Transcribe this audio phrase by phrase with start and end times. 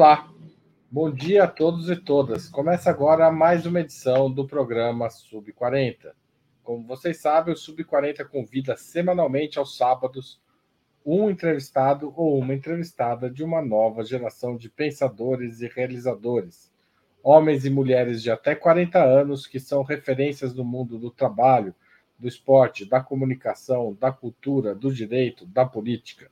[0.00, 0.32] Olá,
[0.90, 2.48] bom dia a todos e todas.
[2.48, 6.16] Começa agora mais uma edição do programa Sub 40.
[6.62, 10.40] Como vocês sabem, o Sub 40 convida semanalmente aos sábados
[11.04, 16.72] um entrevistado ou uma entrevistada de uma nova geração de pensadores e realizadores,
[17.22, 21.74] homens e mulheres de até 40 anos que são referências no mundo do trabalho,
[22.18, 26.30] do esporte, da comunicação, da cultura, do direito, da política.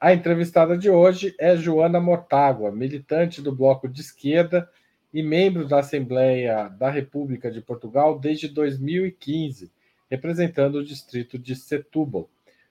[0.00, 4.70] A entrevistada de hoje é Joana Mortágua, militante do Bloco de Esquerda
[5.12, 9.72] e membro da Assembleia da República de Portugal desde 2015,
[10.08, 12.30] representando o distrito de Setúbal.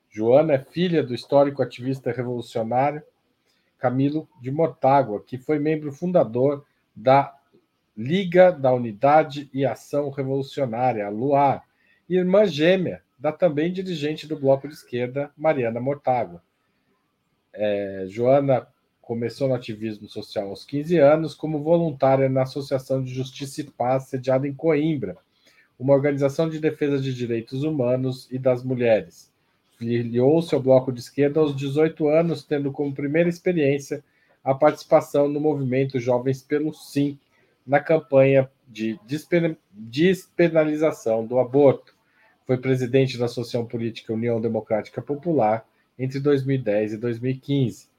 [0.10, 3.04] Joana é filha do histórico ativista revolucionário
[3.78, 6.66] Camilo de Mortágua, que foi membro fundador
[6.96, 7.38] da
[7.98, 11.62] Liga da Unidade e Ação Revolucionária, a LUAR,
[12.08, 16.47] e irmã gêmea da também dirigente do Bloco de Esquerda, Mariana Mortágua.
[17.60, 18.68] É, Joana
[19.02, 24.04] começou no ativismo social aos 15 anos como voluntária na Associação de Justiça e Paz,
[24.10, 25.18] sediada em Coimbra,
[25.80, 29.32] uma organização de defesa de direitos humanos e das mulheres.
[29.78, 34.04] Filiou-se ao Bloco de Esquerda aos 18 anos, tendo como primeira experiência
[34.44, 37.18] a participação no movimento Jovens pelo Sim,
[37.66, 39.00] na campanha de
[39.74, 41.96] despenalização do aborto.
[42.46, 45.66] Foi presidente da Associação Política União Democrática Popular
[45.98, 47.90] entre 2010 e 2015.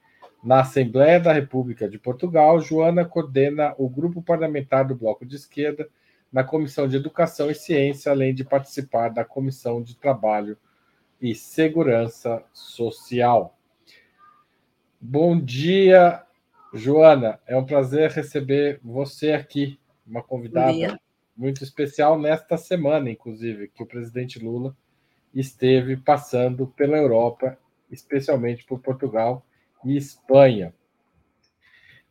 [0.42, 5.88] Na Assembleia da República de Portugal, Joana coordena o grupo parlamentar do Bloco de Esquerda
[6.32, 10.56] na Comissão de Educação e Ciência, além de participar da Comissão de Trabalho
[11.20, 13.58] e Segurança Social.
[15.00, 16.22] Bom dia,
[16.72, 17.40] Joana.
[17.46, 21.00] É um prazer receber você aqui, uma convidada
[21.36, 24.76] muito especial nesta semana, inclusive, que o presidente Lula
[25.34, 27.58] esteve passando pela Europa
[27.90, 29.44] especialmente por Portugal
[29.84, 30.74] e Espanha.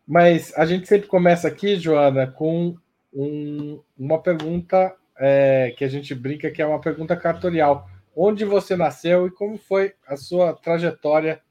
[0.07, 2.77] Mas a gente sempre começa aqui, Joana, com
[3.13, 7.89] um, uma pergunta é, que a gente brinca que é uma pergunta cartorial.
[8.15, 11.41] Onde você nasceu e como foi a sua trajetória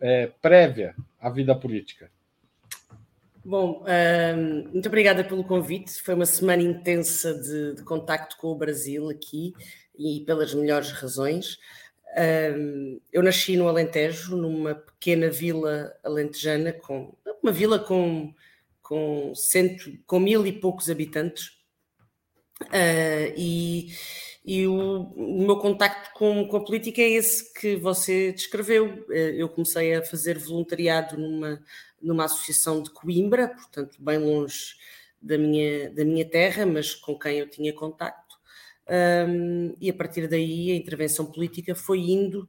[0.00, 2.10] é, prévia à vida política?
[3.44, 6.02] Bom, hum, muito obrigada pelo convite.
[6.02, 9.54] Foi uma semana intensa de, de contacto com o Brasil aqui
[9.96, 11.58] e pelas melhores razões.
[13.12, 18.34] Eu nasci no Alentejo, numa pequena vila alentejana, com uma vila com,
[18.82, 21.56] com, cento, com mil e poucos habitantes.
[22.62, 23.94] Uh, e,
[24.44, 29.04] e o, o, meu contacto com, com, a política é esse que você descreveu.
[29.08, 31.62] Uh, eu comecei a fazer voluntariado numa,
[32.00, 34.74] numa associação de Coimbra, portanto, bem longe
[35.20, 38.25] da minha, da minha terra, mas com quem eu tinha contacto
[38.88, 42.48] um, e a partir daí a intervenção política foi indo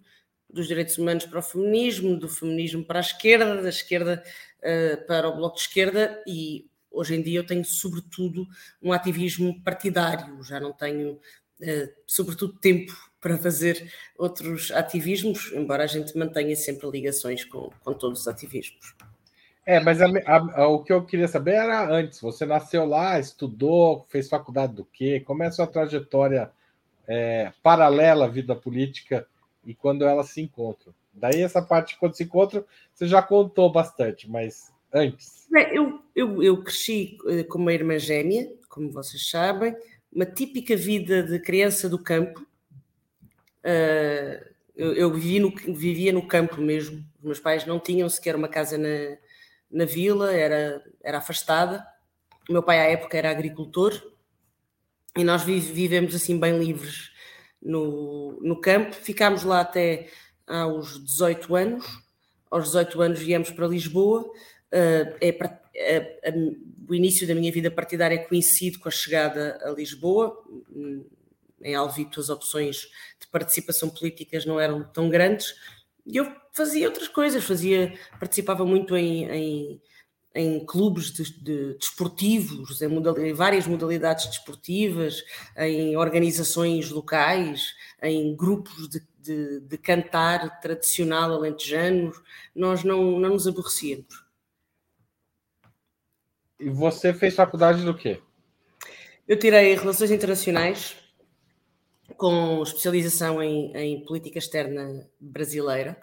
[0.49, 4.23] dos direitos humanos para o feminismo, do feminismo para a esquerda, da esquerda
[4.59, 8.47] uh, para o bloco de esquerda e hoje em dia eu tenho sobretudo
[8.81, 15.87] um ativismo partidário, já não tenho uh, sobretudo tempo para fazer outros ativismos, embora a
[15.87, 18.95] gente mantenha sempre ligações com, com todos os ativismos.
[19.67, 22.21] É, mas a, a, a, o que eu queria saber era antes.
[22.21, 25.19] Você nasceu lá, estudou, fez faculdade do quê?
[25.19, 26.49] Como é a sua trajetória
[27.05, 29.27] é, paralela à vida política
[29.65, 30.93] e quando elas se encontram?
[31.13, 32.63] Daí essa parte, quando se encontram,
[32.93, 35.45] você já contou bastante, mas antes.
[35.73, 39.75] Eu, eu, eu cresci eh, com uma irmã gêmea, como vocês sabem,
[40.13, 42.39] uma típica vida de criança do campo.
[43.65, 44.47] Uh,
[44.77, 47.03] eu, no, vivia no campo mesmo.
[47.21, 49.17] Meus pais não tinham sequer uma casa na,
[49.71, 51.85] na vila, era, era afastada.
[52.49, 53.93] O meu pai, à época, era agricultor
[55.15, 57.11] e nós vivemos assim bem livres
[57.61, 58.93] no, no campo.
[58.93, 60.07] Ficámos lá até
[60.45, 61.85] aos 18 anos.
[62.49, 64.21] Aos 18 anos viemos para Lisboa.
[64.21, 65.29] Uh, é,
[65.75, 66.33] é, é,
[66.87, 70.37] o início da minha vida partidária coincide com a chegada a Lisboa.
[71.61, 72.87] Em Alvito, as opções
[73.19, 75.55] de participação políticas não eram tão grandes
[76.07, 79.81] e eu fazia outras coisas, fazia, participava muito em, em,
[80.33, 85.21] em clubes de, de desportivos, em, modal, em, várias modalidades desportivas,
[85.57, 92.13] em organizações locais, em grupos de, de, de cantar tradicional alentejano,
[92.55, 94.25] nós não, não nos aborrecíamos.
[96.57, 98.21] E você fez faculdade do quê?
[99.27, 100.95] Eu tirei Relações Internacionais
[102.17, 105.97] com especialização em, em política externa brasileira.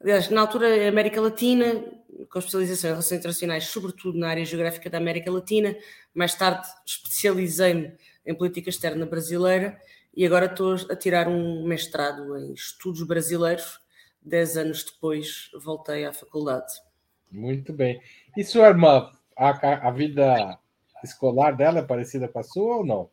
[0.00, 1.84] Aliás, na altura, América Latina,
[2.30, 5.76] com especialização em relações internacionais, sobretudo na área geográfica da América Latina.
[6.14, 7.92] Mais tarde, especializei-me
[8.24, 9.78] em política externa brasileira
[10.14, 13.80] e agora estou a tirar um mestrado em estudos brasileiros.
[14.22, 16.72] Dez anos depois, voltei à faculdade.
[17.30, 18.00] Muito bem.
[18.36, 20.58] E sua irmã, a, a vida
[21.02, 23.10] escolar dela é parecida com a sua ou não?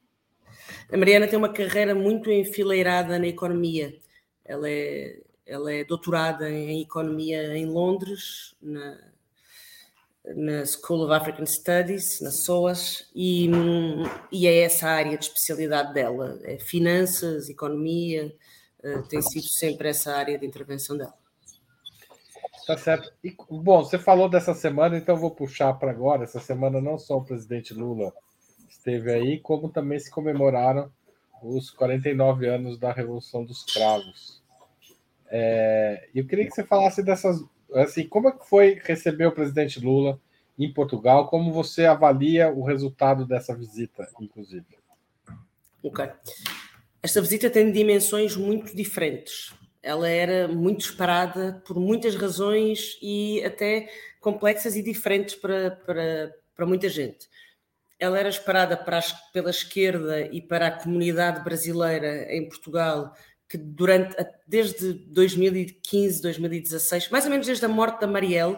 [0.91, 3.95] A Mariana tem uma carreira muito enfileirada na economia.
[4.45, 8.97] Ela é, ela é doutorada em economia em Londres, na,
[10.25, 13.49] na School of African Studies, na SOAS, e,
[14.31, 18.33] e é essa a área de especialidade dela: é finanças, economia,
[18.83, 21.13] uh, tem sido sempre essa área de intervenção dela.
[22.65, 23.13] Tá certo.
[23.23, 26.25] E, bom, você falou dessa semana, então vou puxar para agora.
[26.25, 28.13] Essa semana não só o presidente Lula
[28.87, 30.89] esteve aí, como também se comemoraram
[31.43, 34.41] os 49 anos da Revolução dos Cravos.
[35.29, 37.43] É, eu queria que você falasse dessas.
[37.73, 40.19] Assim, como é que foi receber o presidente Lula
[40.57, 41.27] em Portugal?
[41.27, 44.65] Como você avalia o resultado dessa visita, inclusive?
[45.83, 46.09] Ok.
[47.03, 49.53] Esta visita tem dimensões muito diferentes
[49.87, 53.87] ela era muito esperada por muitas razões e até
[54.19, 57.29] complexas e diferentes para, para, para muita gente.
[57.99, 58.99] Ela era esperada para
[59.33, 63.13] pela esquerda e para a comunidade brasileira em Portugal,
[63.49, 64.15] que durante
[64.45, 68.57] desde 2015, 2016, mais ou menos desde a morte da Marielle,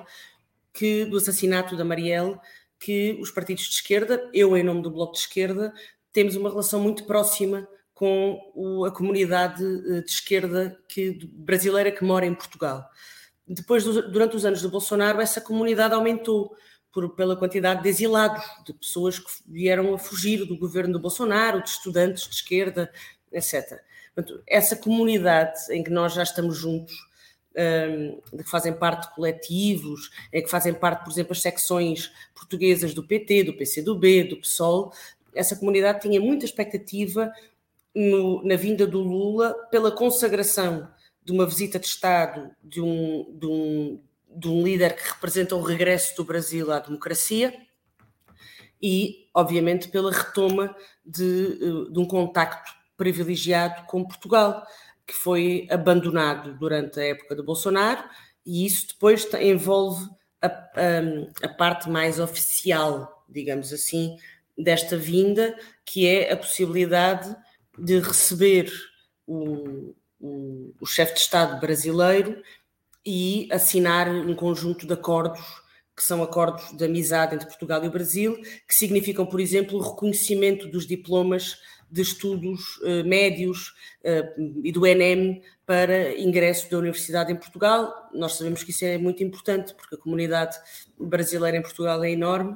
[0.73, 2.37] que do assassinato da Marielle,
[2.79, 5.73] que os partidos de esquerda, eu em nome do Bloco de Esquerda,
[6.11, 12.03] temos uma relação muito próxima com o, a comunidade eh, de esquerda que, brasileira que
[12.03, 12.89] mora em Portugal.
[13.45, 16.55] Depois, durante os anos de Bolsonaro, essa comunidade aumentou
[16.91, 21.61] por, pela quantidade de exilados, de pessoas que vieram a fugir do governo de Bolsonaro,
[21.61, 22.91] de estudantes de esquerda,
[23.31, 23.81] etc.
[24.13, 26.95] Portanto, essa comunidade em que nós já estamos juntos,
[27.55, 32.11] um, de que fazem parte de coletivos, em que fazem parte, por exemplo, as secções
[32.33, 34.93] portuguesas do PT, do PCdoB, do PSOL,
[35.33, 37.31] essa comunidade tinha muita expectativa
[37.93, 40.87] no, na vinda do Lula pela consagração
[41.23, 45.61] de uma visita de Estado de um, de, um, de um líder que representa o
[45.61, 47.53] regresso do Brasil à democracia
[48.81, 54.65] e, obviamente, pela retoma de, eh, de um contacto privilegiado com Portugal,
[55.05, 58.03] que foi abandonado durante a época de Bolsonaro,
[58.45, 60.07] e isso depois envolve
[60.41, 64.17] a, a, a parte mais oficial, digamos assim,
[64.57, 67.35] desta vinda, que é a possibilidade
[67.77, 68.71] de receber
[69.25, 72.41] o, o, o chefe de Estado brasileiro
[73.09, 75.41] e assinar um conjunto de acordos
[75.97, 79.81] que são acordos de amizade entre Portugal e o Brasil, que significam, por exemplo, o
[79.81, 81.57] reconhecimento dos diplomas
[81.89, 83.73] de estudos uh, médios
[84.05, 87.91] uh, e do ENEM para ingresso da universidade em Portugal.
[88.13, 90.55] Nós sabemos que isso é muito importante, porque a comunidade
[90.99, 92.55] brasileira em Portugal é enorme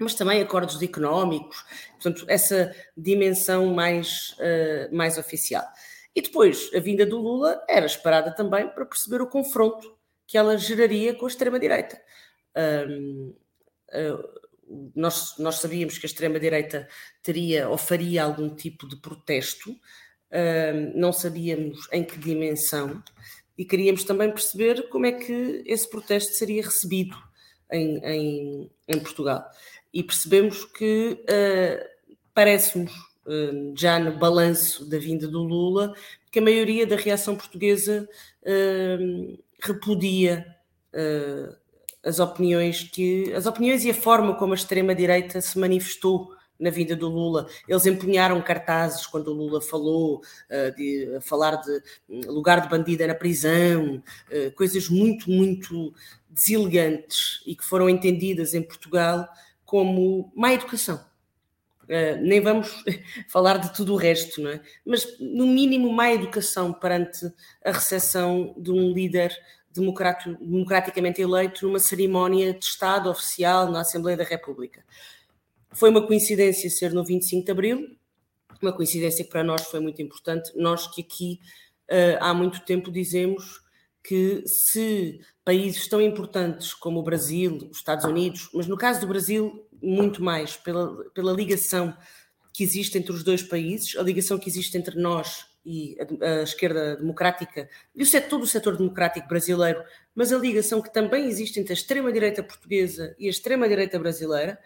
[0.00, 1.64] mas também acordos económicos,
[2.00, 5.64] portanto, essa dimensão mais, uh, mais oficial.
[6.18, 10.58] E depois, a vinda do Lula era esperada também para perceber o confronto que ela
[10.58, 12.02] geraria com a extrema-direita.
[12.88, 13.36] Um,
[13.90, 16.88] uh, nós, nós sabíamos que a extrema-direita
[17.22, 19.70] teria ou faria algum tipo de protesto,
[20.96, 23.00] não sabíamos em que dimensão,
[23.56, 27.16] e queríamos também perceber como é que esse protesto seria recebido
[27.70, 29.48] em, em, em Portugal.
[29.94, 31.88] E percebemos que uh,
[32.34, 32.92] parece-nos,
[33.76, 35.94] já no balanço da vinda do Lula,
[36.30, 38.08] que a maioria da reação portuguesa
[38.42, 40.46] uh, repudia
[42.02, 46.70] as opiniões que as opiniões e a forma como a extrema direita se manifestou na
[46.70, 47.46] vinda do Lula.
[47.68, 50.20] Eles empunharam cartazes quando o Lula falou,
[50.50, 51.80] uh, de falar de
[52.26, 55.94] lugar de bandida na prisão, uh, coisas muito, muito
[56.28, 59.28] deselegantes e que foram entendidas em Portugal
[59.64, 61.07] como má educação.
[61.88, 62.84] Uh, nem vamos
[63.28, 64.60] falar de tudo o resto, não é?
[64.84, 67.32] Mas, no mínimo, má educação perante
[67.64, 69.34] a recepção de um líder
[69.72, 74.84] democraticamente eleito numa cerimónia de Estado oficial na Assembleia da República.
[75.72, 77.96] Foi uma coincidência ser no 25 de Abril,
[78.60, 80.52] uma coincidência que para nós foi muito importante.
[80.56, 81.40] Nós que aqui
[81.90, 83.60] uh, há muito tempo dizemos
[84.02, 89.06] que se países tão importantes como o Brasil, os Estados Unidos, mas no caso do
[89.06, 91.96] Brasil, muito mais pela, pela ligação
[92.52, 96.42] que existe entre os dois países, a ligação que existe entre nós e a, a
[96.42, 99.82] esquerda democrática e o setor, todo o setor democrático brasileiro,
[100.14, 104.58] mas a ligação que também existe entre a extrema-direita portuguesa e a extrema-direita brasileira,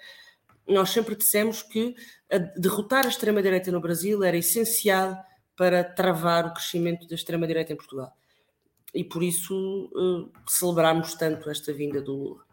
[0.66, 1.94] nós sempre dissemos que
[2.30, 5.16] a, derrotar a extrema-direita no Brasil era essencial
[5.56, 8.16] para travar o crescimento da extrema-direita em Portugal
[8.94, 12.51] e por isso uh, celebramos tanto esta vinda do Lula.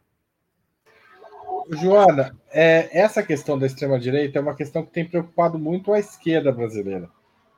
[1.71, 6.51] Joana, é, essa questão da extrema-direita é uma questão que tem preocupado muito a esquerda
[6.51, 7.07] brasileira,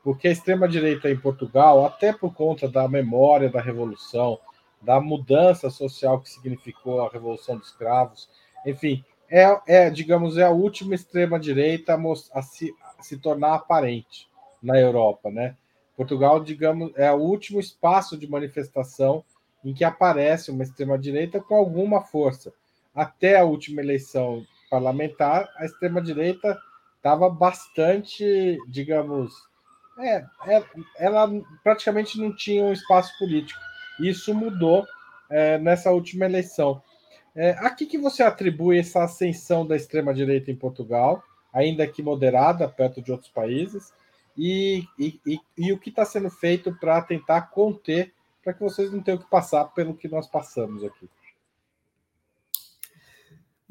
[0.03, 4.37] porque a extrema-direita em Portugal, até por conta da memória da Revolução,
[4.81, 8.29] da mudança social que significou a Revolução dos Cravos.
[8.65, 14.27] Enfim, é, é digamos, é a última extrema-direita a, a, se, a se tornar aparente
[14.61, 15.55] na Europa, né?
[15.95, 19.23] Portugal, digamos, é o último espaço de manifestação
[19.63, 22.51] em que aparece uma extrema-direita com alguma força.
[22.93, 26.59] Até a última eleição parlamentar, a extrema-direita
[26.97, 29.33] estava bastante, digamos,
[29.97, 30.63] é, é,
[30.97, 31.29] ela
[31.63, 33.59] praticamente não tinha um espaço político.
[33.99, 34.85] Isso mudou
[35.29, 36.81] é, nessa última eleição.
[37.35, 42.67] É, a que, que você atribui essa ascensão da extrema-direita em Portugal, ainda que moderada,
[42.67, 43.93] perto de outros países?
[44.37, 48.91] E, e, e, e o que está sendo feito para tentar conter, para que vocês
[48.91, 51.09] não tenham que passar pelo que nós passamos aqui?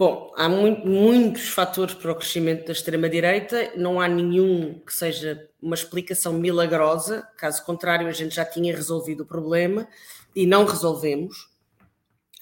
[0.00, 5.47] Bom, há muito, muitos fatores para o crescimento da extrema-direita, não há nenhum que seja
[5.61, 9.87] uma explicação milagrosa, caso contrário, a gente já tinha resolvido o problema
[10.35, 11.50] e não resolvemos.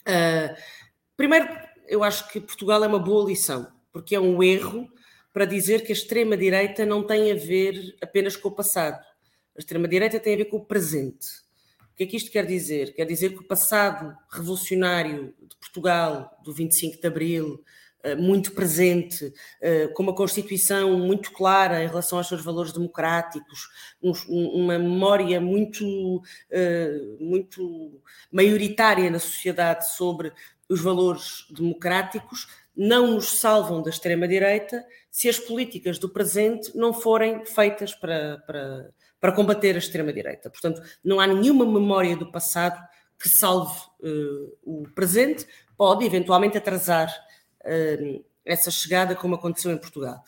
[0.06, 0.54] Uh,
[1.16, 1.48] primeiro,
[1.88, 4.88] eu acho que Portugal é uma boa lição, porque é um erro
[5.32, 9.04] para dizer que a extrema-direita não tem a ver apenas com o passado.
[9.56, 11.48] A extrema-direita tem a ver com o presente.
[11.99, 12.95] Que é que isto quer dizer?
[12.95, 17.64] Quer dizer que o passado revolucionário de Portugal, do 25 de Abril,
[18.05, 23.69] eh, muito presente, eh, com uma Constituição muito clara em relação aos seus valores democráticos,
[24.28, 28.00] uma memória muito, eh, muito
[28.31, 30.33] maioritária na sociedade sobre
[30.69, 37.45] os valores democráticos, não nos salvam da extrema-direita se as políticas do presente não forem
[37.45, 38.88] feitas para, para,
[39.20, 40.50] para combater a extrema-direita.
[40.50, 42.80] Portanto, não há nenhuma memória do passado
[43.18, 45.46] que salve uh, o presente,
[45.76, 47.12] pode eventualmente atrasar
[47.64, 50.22] uh, essa chegada, como aconteceu em Portugal.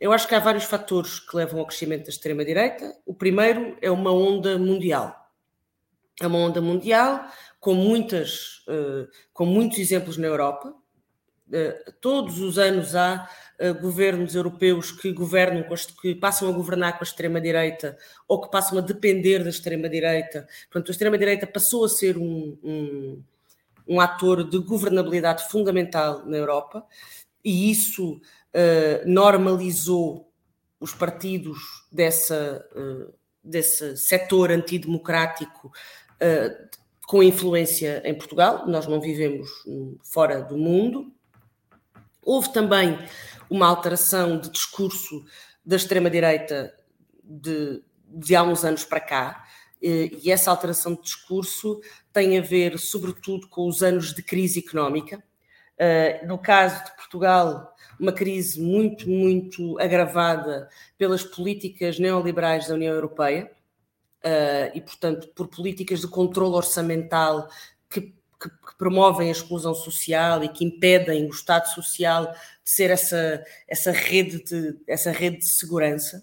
[0.00, 2.96] Eu acho que há vários fatores que levam ao crescimento da extrema-direita.
[3.04, 5.14] O primeiro é uma onda mundial.
[6.20, 7.26] É uma onda mundial
[7.60, 10.74] com, muitas, uh, com muitos exemplos na Europa,
[12.00, 13.28] todos os anos há
[13.60, 15.64] uh, governos europeus que governam,
[16.00, 20.46] que passam a governar com a extrema-direita ou que passam a depender da extrema-direita.
[20.70, 23.22] Portanto, a extrema-direita passou a ser um, um,
[23.86, 26.84] um, ator de governabilidade fundamental na Europa
[27.44, 30.30] e isso uh, normalizou
[30.80, 31.58] os partidos
[31.90, 33.12] dessa, uh,
[33.42, 35.72] desse setor antidemocrático
[37.06, 38.66] com influência em Portugal.
[38.66, 39.48] Nós não vivemos
[40.02, 41.12] fora do mundo
[42.22, 42.98] Houve também
[43.48, 45.24] uma alteração de discurso
[45.64, 46.74] da extrema-direita
[47.22, 49.44] de, de há uns anos para cá,
[49.80, 51.80] e essa alteração de discurso
[52.12, 55.22] tem a ver, sobretudo, com os anos de crise económica.
[55.78, 62.92] Eh, no caso de Portugal, uma crise muito, muito agravada pelas políticas neoliberais da União
[62.92, 63.50] Europeia
[64.22, 67.48] eh, e, portanto, por políticas de controle orçamental
[67.88, 72.90] que que, que, promovem a exclusão social e que impedem o Estado Social de ser
[72.90, 76.22] essa, essa, rede, de, essa rede de segurança.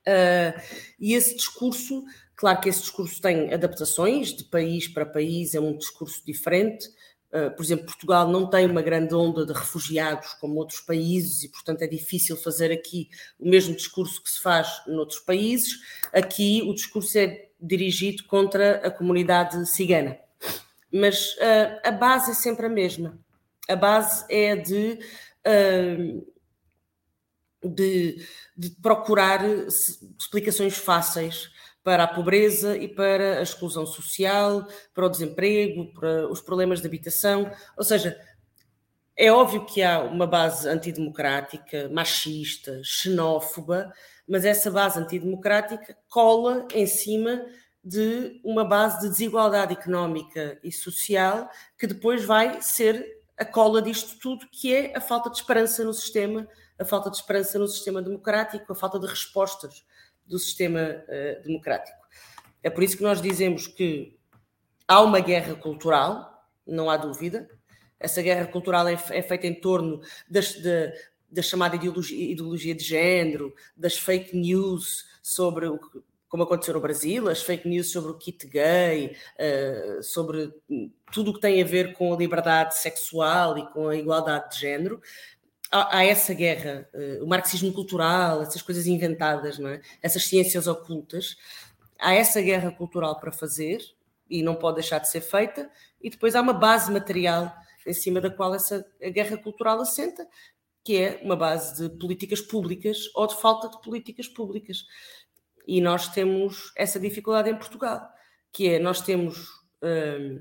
[0.00, 0.60] Uh,
[0.98, 2.04] e esse discurso,
[2.34, 6.88] claro que esse discurso tem adaptações de país para país, é um discurso diferente.
[7.32, 11.48] Uh, por exemplo, Portugal não tem uma grande onda de refugiados como outros países e,
[11.48, 15.78] portanto, é difícil fazer aqui o mesmo discurso que se faz noutros países.
[16.12, 20.18] Aqui o discurso é dirigido contra a comunidade cigana
[20.92, 23.18] mas uh, a base é sempre a mesma.
[23.68, 24.98] A base é de,
[25.46, 26.26] uh,
[27.62, 31.50] de, de, procurar explicações fáceis
[31.82, 36.86] para a pobreza e para a exclusão social, para o desemprego, para os problemas de
[36.86, 37.50] habitação.
[37.76, 38.20] Ou seja,
[39.16, 43.92] é óbvio que há uma base antidemocrática, machista, xenófoba,
[44.26, 47.44] mas essa base antidemocrática cola em cima
[47.82, 54.18] de uma base de desigualdade económica e social que depois vai ser a cola disto
[54.18, 56.46] tudo, que é a falta de esperança no sistema,
[56.78, 59.82] a falta de esperança no sistema democrático, a falta de respostas
[60.26, 61.98] do sistema uh, democrático.
[62.62, 64.18] É por isso que nós dizemos que
[64.86, 67.48] há uma guerra cultural, não há dúvida.
[67.98, 70.92] Essa guerra cultural é, é feita em torno das, de,
[71.30, 75.78] da chamada ideologia, ideologia de género, das fake news sobre o
[76.30, 80.54] como aconteceu no Brasil, as fake news sobre o kit gay, uh, sobre
[81.12, 84.60] tudo o que tem a ver com a liberdade sexual e com a igualdade de
[84.60, 85.02] género.
[85.72, 89.80] Há, essa guerra, uh, o marxismo cultural, essas coisas inventadas, não é?
[90.00, 91.36] essas ciências ocultas.
[91.98, 93.80] Há essa guerra cultural para fazer
[94.28, 95.68] e não pode deixar de ser feita,
[96.00, 97.52] e depois há uma base material
[97.84, 100.24] em cima da qual essa guerra cultural assenta,
[100.84, 104.86] que é uma base de políticas públicas ou de falta de políticas públicas.
[105.66, 108.08] E nós temos essa dificuldade em Portugal,
[108.52, 109.48] que é nós temos
[109.82, 110.40] um,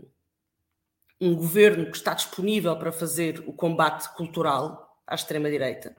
[1.22, 5.96] um governo que está disponível para fazer o combate cultural à extrema-direita,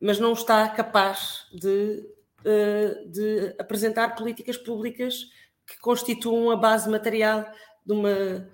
[0.00, 2.08] mas não está capaz de,
[2.40, 5.26] uh, de apresentar políticas públicas
[5.66, 7.44] que constituam a base material
[7.84, 8.50] de uma,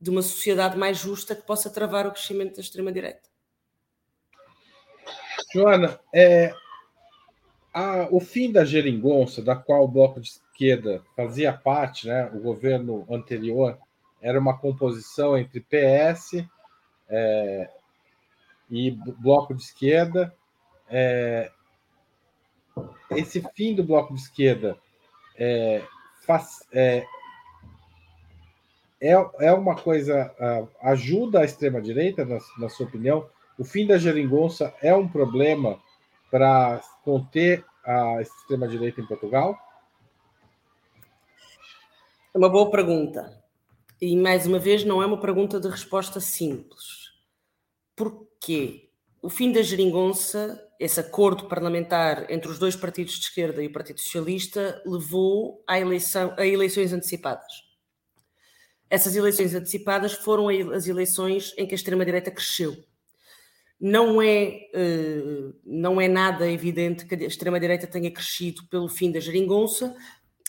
[0.00, 3.28] de uma sociedade mais justa que possa travar o crescimento da extrema-direita.
[5.54, 6.52] Joana, é,
[7.78, 12.40] a, o fim da geringonça, da qual o Bloco de Esquerda fazia parte, né, o
[12.40, 13.78] governo anterior,
[14.20, 16.44] era uma composição entre PS
[17.08, 17.70] é,
[18.68, 20.34] e Bloco de Esquerda.
[20.90, 21.52] É,
[23.12, 24.76] esse fim do Bloco de Esquerda
[25.36, 25.84] é,
[26.26, 27.06] faz, é,
[29.00, 30.34] é, é uma coisa.
[30.82, 33.30] ajuda a extrema-direita, na, na sua opinião?
[33.56, 35.80] O fim da geringonça é um problema
[36.30, 39.58] para conter a extrema-direita em Portugal?
[42.34, 43.42] É uma boa pergunta.
[44.00, 47.12] E, mais uma vez, não é uma pergunta de resposta simples.
[47.96, 48.90] Porquê?
[49.20, 53.72] O fim da geringonça, esse acordo parlamentar entre os dois partidos de esquerda e o
[53.72, 57.66] Partido Socialista, levou à eleição, a eleições antecipadas.
[58.88, 62.76] Essas eleições antecipadas foram as eleições em que a extrema-direita cresceu
[63.80, 69.20] não é, uh, não é nada evidente que a extrema-direita tenha crescido pelo fim da
[69.20, 69.94] geringonça,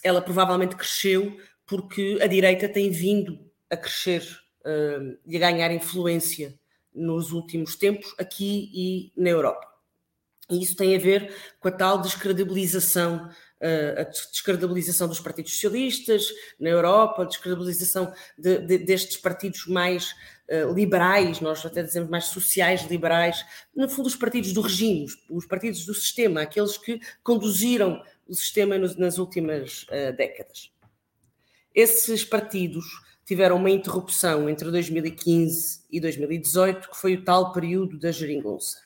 [0.03, 4.23] ela provavelmente cresceu porque a direita tem vindo a crescer
[4.61, 6.57] uh, e a ganhar influência
[6.93, 9.67] nos últimos tempos aqui e na Europa.
[10.49, 13.29] E isso tem a ver com a tal descredibilização
[13.61, 20.15] a descredibilização dos partidos socialistas na Europa, a descredibilização de, de, destes partidos mais
[20.49, 25.45] uh, liberais, nós até dizemos mais sociais liberais, no fundo os partidos do regime, os
[25.45, 30.71] partidos do sistema, aqueles que conduziram o sistema nos, nas últimas uh, décadas.
[31.73, 32.85] Esses partidos
[33.25, 38.77] tiveram uma interrupção entre 2015 e 2018, que foi o tal período da geringonça.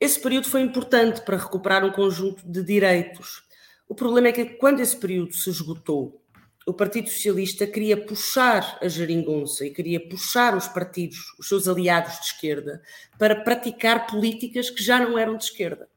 [0.00, 3.44] Esse período foi importante para recuperar um conjunto de direitos.
[3.88, 6.23] O problema é que quando esse período se esgotou,
[6.66, 12.18] o Partido Socialista queria puxar a geringonça e queria puxar os partidos, os seus aliados
[12.20, 12.82] de esquerda,
[13.18, 15.88] para praticar políticas que já não eram de esquerda.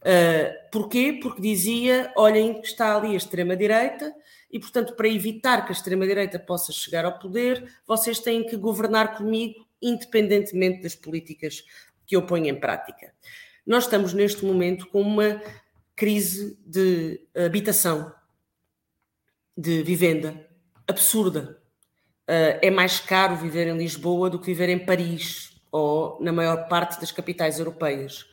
[0.00, 1.18] Uh, porquê?
[1.20, 4.14] Porque dizia: olhem está ali a extrema-direita
[4.50, 9.16] e, portanto, para evitar que a extrema-direita possa chegar ao poder, vocês têm que governar
[9.16, 11.64] comigo, independentemente das políticas
[12.06, 13.12] que eu ponho em prática.
[13.66, 15.42] Nós estamos neste momento com uma
[15.96, 18.12] crise de habitação,
[19.58, 20.48] de vivenda,
[20.86, 21.60] absurda.
[22.28, 26.68] Uh, é mais caro viver em Lisboa do que viver em Paris ou na maior
[26.68, 28.24] parte das capitais europeias.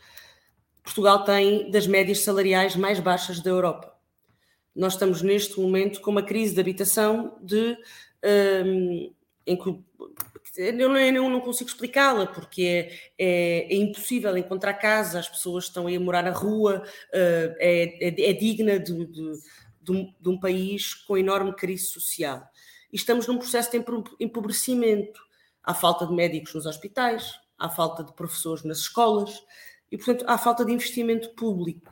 [0.83, 3.91] Portugal tem das médias salariais mais baixas da Europa.
[4.75, 7.75] Nós estamos neste momento com uma crise de habitação de,
[8.63, 9.11] um,
[9.47, 9.83] em que eu
[10.57, 15.95] eu não consigo explicá-la, porque é, é, é, impossível encontrar casa, as pessoas estão aí
[15.95, 19.31] a morar na rua, uh, é, é, digna de, de,
[19.85, 22.43] de, um, de, um, país com enorme crise social.
[22.91, 23.83] E estamos num processo de
[24.19, 25.19] empobrecimento.
[25.63, 29.41] Há falta de médicos nos hospitais, há falta de professores nas escolas
[29.91, 31.91] e, portanto, há falta de investimento público.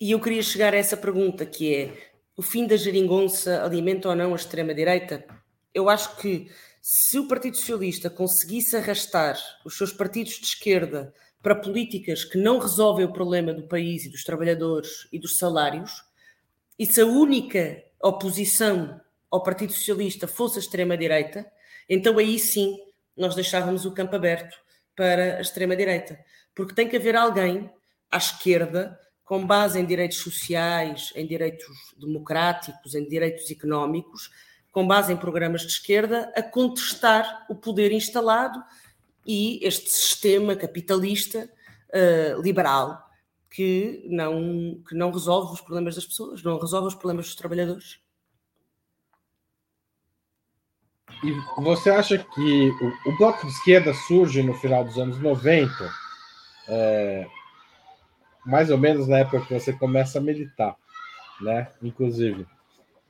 [0.00, 4.16] E eu queria chegar a essa pergunta, que é, o fim da geringonça alimenta ou
[4.16, 5.26] não a extrema-direita?
[5.74, 11.54] eu acho que se o Partido Socialista conseguisse arrastar os seus partidos de esquerda para
[11.54, 16.04] políticas que não resolvem o problema do país e dos trabalhadores e dos salários,
[16.78, 19.00] e se a única oposição
[19.30, 21.46] ao Partido Socialista fosse a extrema-direita,
[21.88, 22.78] então aí sim
[23.16, 24.56] nós deixávamos o campo aberto
[24.96, 26.18] para a extrema-direita.
[26.54, 27.70] Porque tem que haver alguém
[28.10, 34.30] à esquerda, com base em direitos sociais, em direitos democráticos, em direitos económicos,
[34.72, 38.62] com base em programas de esquerda, a contestar o poder instalado
[39.30, 41.48] e este sistema capitalista
[41.94, 43.08] uh, liberal
[43.48, 48.00] que não, que não resolve os problemas das pessoas, não resolve os problemas dos trabalhadores.
[51.22, 55.72] E você acha que o, o Bloco de Esquerda surge no final dos anos 90,
[56.68, 57.28] é,
[58.44, 60.74] mais ou menos na época que você começa a militar,
[61.40, 61.70] né?
[61.80, 62.48] Inclusive.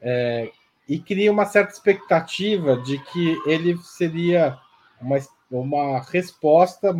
[0.02, 0.52] É,
[0.86, 4.58] e cria uma certa expectativa de que ele seria
[5.00, 5.18] uma,
[5.50, 6.94] uma resposta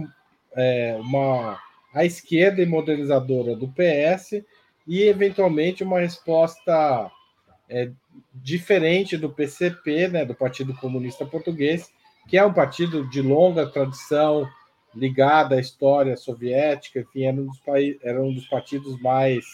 [0.57, 1.59] é, uma,
[1.95, 4.43] à esquerda e modernizadora do PS
[4.87, 7.11] e, eventualmente, uma resposta
[7.69, 7.91] é,
[8.35, 11.93] diferente do PCP, né, do Partido Comunista Português,
[12.29, 14.49] que é um partido de longa tradição
[14.95, 17.61] ligado à história soviética, enfim, era um dos,
[18.03, 19.45] era um dos partidos mais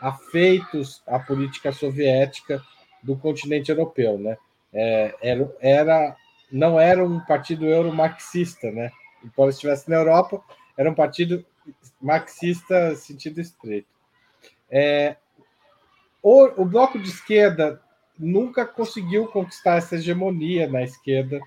[0.00, 2.62] afeitos à política soviética
[3.02, 4.36] do continente europeu, né?
[4.72, 6.16] É, era, era,
[6.50, 8.90] não era um partido euromarxista, né?
[9.22, 10.42] Embora estivesse na Europa,
[10.76, 11.44] era um partido
[12.00, 13.88] marxista sentido estreito.
[14.70, 15.16] É,
[16.22, 17.82] o, o bloco de esquerda
[18.18, 21.40] nunca conseguiu conquistar essa hegemonia na esquerda,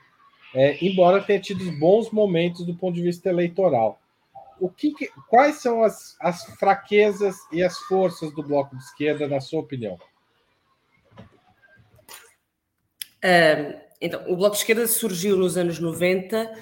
[0.54, 4.00] é, embora tenha tido bons momentos do ponto de vista eleitoral.
[4.60, 9.28] O que, que quais são as, as fraquezas e as forças do bloco de esquerda,
[9.28, 9.98] na sua opinião?
[14.06, 16.54] Então, o Bloco de Esquerda surgiu nos anos 90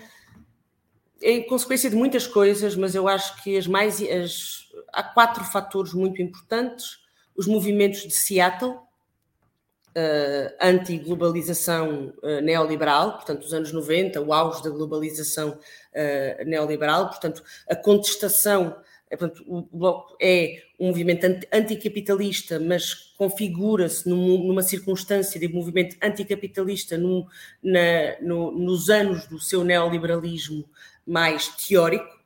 [1.24, 5.92] em consequência de muitas coisas, mas eu acho que as mais as, há quatro fatores
[5.92, 7.00] muito importantes.
[7.36, 14.70] Os movimentos de Seattle, uh, anti-globalização uh, neoliberal, portanto, os anos 90, o auge da
[14.70, 18.76] globalização uh, neoliberal, portanto, a contestação
[19.12, 26.98] é, portanto, o Bloco é um movimento anticapitalista, mas configura-se numa circunstância de movimento anticapitalista
[26.98, 27.28] no,
[27.62, 30.64] na, no, nos anos do seu neoliberalismo
[31.06, 32.22] mais teórico.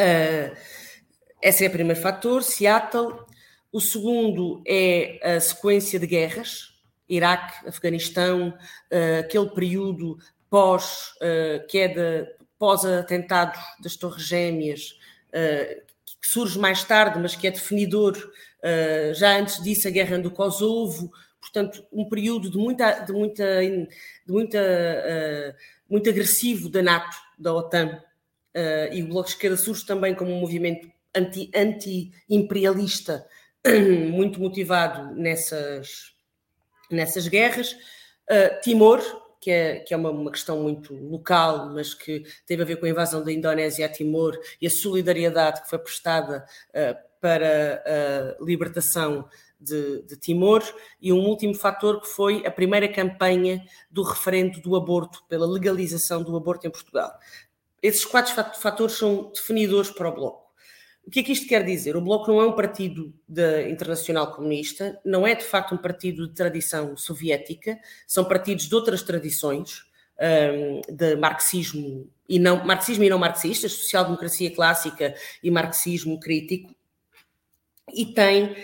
[0.00, 0.56] Uh,
[1.42, 3.18] esse é o primeiro fator, Seattle.
[3.70, 6.72] O segundo é a sequência de guerras,
[7.06, 8.48] Iraque, Afeganistão,
[8.90, 10.16] uh, aquele período
[10.48, 12.26] pós uh, queda,
[12.58, 14.97] pós atentados das Torres Gêmeas,
[16.20, 18.16] que surge mais tarde, mas que é definidor.
[18.58, 21.10] Uh, já antes disso, a guerra do Kosovo,
[21.40, 23.88] portanto, um período de muita, de muita, de
[24.32, 25.54] muita, uh,
[25.88, 28.02] muito agressivo da NATO, da OTAN,
[28.90, 30.90] e o Bloco de Esquerda surge também como um movimento
[31.54, 33.24] anti-imperialista,
[33.64, 36.12] anti muito motivado nessas,
[36.90, 37.76] nessas guerras.
[38.64, 39.00] Timor,
[39.40, 42.86] que é, que é uma, uma, questão muito local, mas que teve a ver com
[42.86, 47.82] a invasão da Indonésia a Timor e a solidariedade que foi prestada uh, para
[48.38, 49.28] a libertação
[49.60, 50.62] de, de, Timor,
[51.00, 56.22] e um último fator que foi a primeira campanha do referendo do aborto, pela legalização
[56.22, 57.10] do aborto em Portugal.
[57.82, 60.47] Esses quatro fatores são definidores para o Bloco.
[61.08, 61.96] O que é que isto quer dizer?
[61.96, 66.28] O Bloco não é um partido da Internacional Comunista, não é de facto um partido
[66.28, 69.86] de tradição soviética, são partidos de outras tradições,
[70.20, 76.74] um, de marxismo e não marxismo e não marxistas, social-democracia clássica e marxismo crítico,
[77.94, 78.54] e tem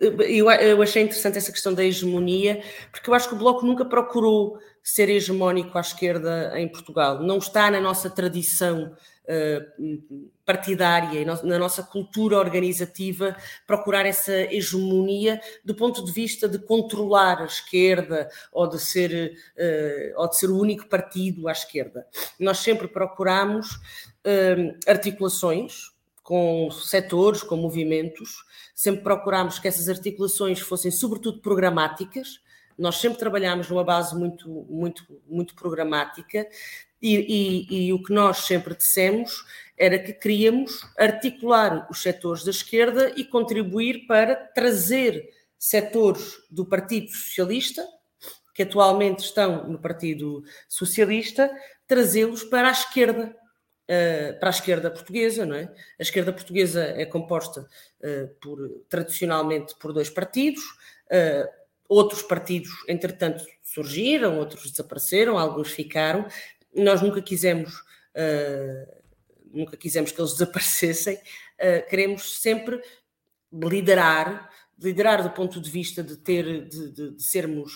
[0.00, 3.84] eu, eu achei interessante essa questão da hegemonia, porque eu acho que o Bloco nunca
[3.84, 7.22] procurou ser hegemónico à esquerda em Portugal.
[7.22, 8.96] Não está na nossa tradição
[10.44, 17.40] partidária e na nossa cultura organizativa procurar essa hegemonia do ponto de vista de controlar
[17.40, 22.06] a esquerda ou de ser, uh, ou de ser o único partido à esquerda.
[22.38, 30.90] Nós sempre procuramos uh, articulações com setores, com movimentos, sempre procuramos que essas articulações fossem
[30.90, 32.40] sobretudo programáticas,
[32.82, 36.46] nós sempre trabalhamos numa base muito, muito, muito programática
[37.00, 39.44] e, e, e, o que nós sempre dissemos
[39.76, 47.10] era que queríamos articular os setores da esquerda e contribuir para trazer setores do Partido
[47.10, 47.84] Socialista,
[48.54, 51.50] que atualmente estão no Partido Socialista,
[51.86, 53.34] trazê-los para a esquerda,
[53.88, 55.72] uh, para a esquerda portuguesa, não é?
[55.98, 61.61] A esquerda portuguesa é composta uh, por, tradicionalmente por dois partidos, uh,
[61.92, 66.26] outros partidos, entretanto, surgiram, outros desapareceram, alguns ficaram.
[66.74, 67.82] Nós nunca quisemos,
[69.52, 71.18] nunca quisemos que eles desaparecessem,
[71.88, 72.80] queremos sempre
[73.52, 77.72] liderar, liderar do ponto de vista de ter, de, de, de sermos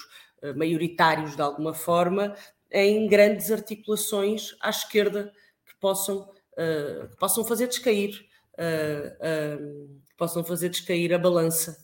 [0.55, 2.35] maioritários de alguma forma,
[2.71, 5.33] em grandes articulações à esquerda
[5.81, 8.27] possam, uh, que possam fazer descair,
[8.59, 11.77] uh, uh, possam fazer descair a balança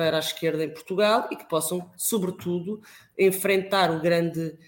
[0.00, 2.80] para a esquerda em Portugal e que possam, sobretudo,
[3.18, 4.58] enfrentar o grande,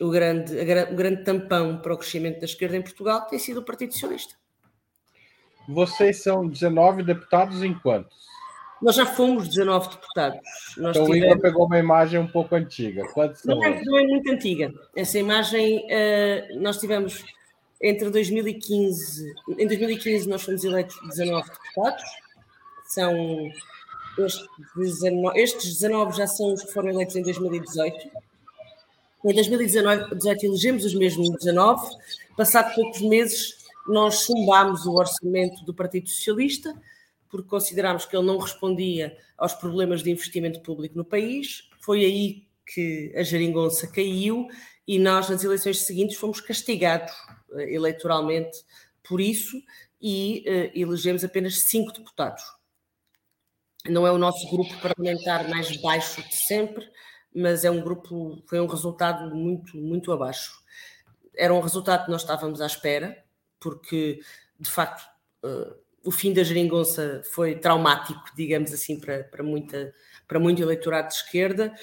[0.00, 0.52] o grande,
[0.90, 3.92] o grande tampão para o crescimento da esquerda em Portugal, que tem sido o Partido
[3.92, 4.34] Socialista.
[5.68, 8.26] Vocês são 19 deputados em quantos?
[8.82, 10.40] Nós já fomos 19 deputados.
[10.76, 11.10] Nós então tivemos...
[11.10, 13.06] o Igor pegou uma imagem um pouco antiga.
[13.14, 14.74] Quantos não, é, não é muito antiga.
[14.96, 17.24] Essa imagem, uh, nós tivemos
[17.80, 22.02] entre 2015, em 2015 nós fomos eleitos 19 deputados,
[22.84, 23.14] são
[24.18, 28.10] estes 19, estes 19 já são os que foram eleitos em 2018.
[29.24, 30.04] Em 2019
[30.42, 31.96] elegemos os mesmos 19,
[32.36, 36.74] passado poucos meses nós chumbámos o orçamento do Partido Socialista,
[37.28, 41.68] porque considerámos que ele não respondia aos problemas de investimento público no país.
[41.80, 44.48] Foi aí que a geringonça caiu
[44.86, 47.12] e nós, nas eleições seguintes, fomos castigados
[47.52, 48.64] eh, eleitoralmente
[49.02, 49.60] por isso
[50.00, 52.42] e uh, elegemos apenas cinco deputados.
[53.88, 56.88] Não é o nosso grupo parlamentar mais baixo de sempre,
[57.34, 60.52] mas é um grupo, foi um resultado muito, muito abaixo.
[61.36, 63.22] Era um resultado que nós estávamos à espera,
[63.60, 64.20] porque
[64.58, 65.06] de facto
[65.44, 69.92] uh, o fim da geringonça foi traumático, digamos assim, para, para, muita,
[70.26, 71.74] para muito eleitorado de esquerda,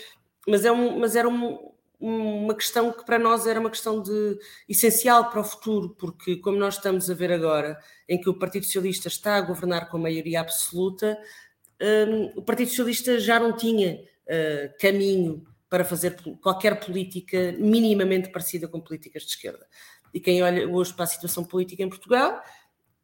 [0.47, 4.37] mas, é um, mas era um, uma questão que para nós era uma questão de
[4.67, 8.65] essencial para o futuro, porque como nós estamos a ver agora, em que o Partido
[8.65, 11.17] Socialista está a governar com maioria absoluta,
[11.83, 18.67] um, o Partido Socialista já não tinha uh, caminho para fazer qualquer política minimamente parecida
[18.67, 19.67] com políticas de esquerda.
[20.13, 22.41] E quem olha hoje para a situação política em Portugal,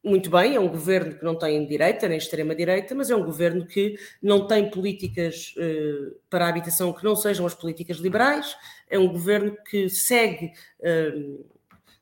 [0.03, 3.65] muito bem, é um governo que não tem direita nem extrema-direita, mas é um governo
[3.65, 8.55] que não tem políticas uh, para a habitação que não sejam as políticas liberais,
[8.89, 11.45] é um governo que segue, uh,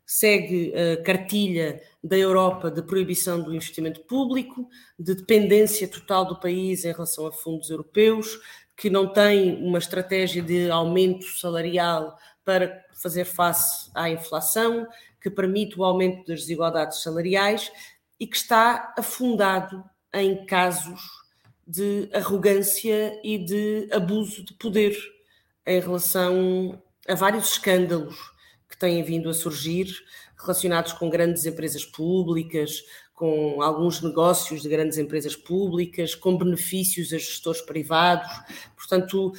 [0.08, 6.86] segue a cartilha da Europa de proibição do investimento público, de dependência total do país
[6.86, 8.40] em relação a fundos europeus,
[8.78, 14.88] que não tem uma estratégia de aumento salarial para fazer face à inflação,
[15.22, 17.70] que permite o aumento das desigualdades salariais
[18.18, 21.02] e que está afundado em casos
[21.68, 24.98] de arrogância e de abuso de poder
[25.66, 28.37] em relação a vários escândalos
[28.70, 29.88] que têm vindo a surgir
[30.40, 37.18] relacionados com grandes empresas públicas, com alguns negócios de grandes empresas públicas, com benefícios a
[37.18, 38.30] gestores privados.
[38.76, 39.34] Portanto,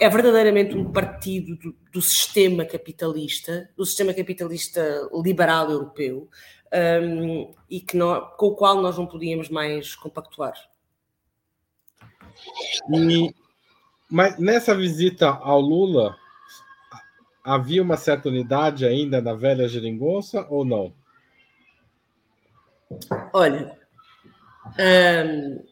[0.00, 6.28] é verdadeiramente um partido do, do, sistema capitalista, do sistema capitalista liberal europeu,
[7.02, 7.98] um, e que
[8.36, 10.54] com o qual nós não podíamos mais compactuar.
[12.92, 13.34] E,
[14.10, 16.16] mas nessa visita ao Lula,
[17.44, 20.94] havia uma certa unidade ainda na velha geringonça ou não?
[23.34, 23.78] Olha,
[25.26, 25.64] um,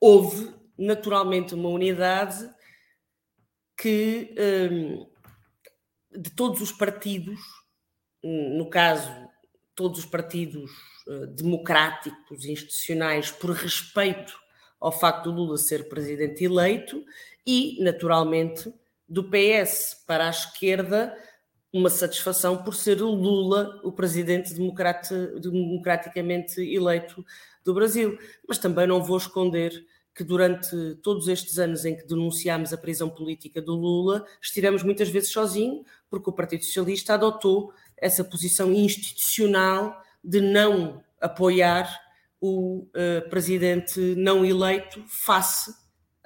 [0.00, 2.50] houve naturalmente uma unidade
[3.76, 4.34] que
[4.72, 5.08] um,
[6.18, 7.38] de todos os partidos,
[8.24, 9.08] no caso,
[9.74, 10.70] todos os partidos
[11.06, 14.36] uh, democráticos, institucionais, por respeito
[14.80, 17.04] ao facto do Lula ser presidente eleito,
[17.46, 18.72] e, naturalmente,
[19.08, 21.16] do PS para a esquerda,
[21.72, 27.24] uma satisfação por ser o Lula o presidente democraticamente eleito
[27.64, 28.18] do Brasil.
[28.46, 29.72] Mas também não vou esconder
[30.14, 35.08] que durante todos estes anos em que denunciámos a prisão política do Lula, estivemos muitas
[35.08, 41.88] vezes sozinhos, porque o Partido Socialista adotou essa posição institucional de não apoiar
[42.40, 45.72] o uh, presidente não eleito face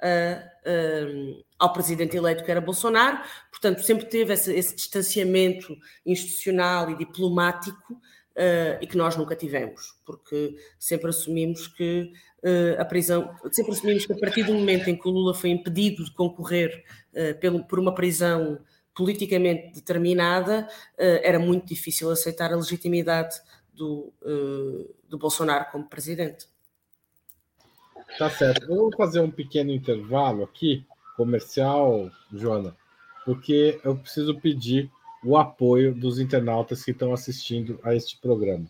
[0.03, 3.19] a, uh, ao presidente eleito que era Bolsonaro.
[3.49, 9.95] Portanto, sempre teve esse, esse distanciamento institucional e diplomático uh, e que nós nunca tivemos,
[10.05, 12.11] porque sempre assumimos que
[12.43, 15.49] uh, a prisão, sempre assumimos que a partir do momento em que o Lula foi
[15.51, 18.59] impedido de concorrer uh, pelo, por uma prisão
[18.95, 23.35] politicamente determinada, era muito difícil aceitar a legitimidade
[23.73, 24.13] do,
[25.09, 26.45] do Bolsonaro como presidente.
[28.17, 28.69] Tá certo.
[28.69, 30.85] Eu vou fazer um pequeno intervalo aqui,
[31.17, 32.75] comercial, Joana,
[33.25, 34.91] porque eu preciso pedir
[35.23, 38.65] o apoio dos internautas que estão assistindo a este programa.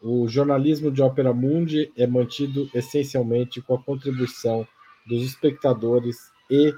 [0.00, 4.66] O jornalismo de Ópera Mundi é mantido essencialmente com a contribuição
[5.06, 6.16] dos espectadores
[6.48, 6.72] e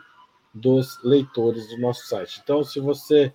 [0.55, 2.40] dos leitores do nosso site.
[2.42, 3.33] Então, se você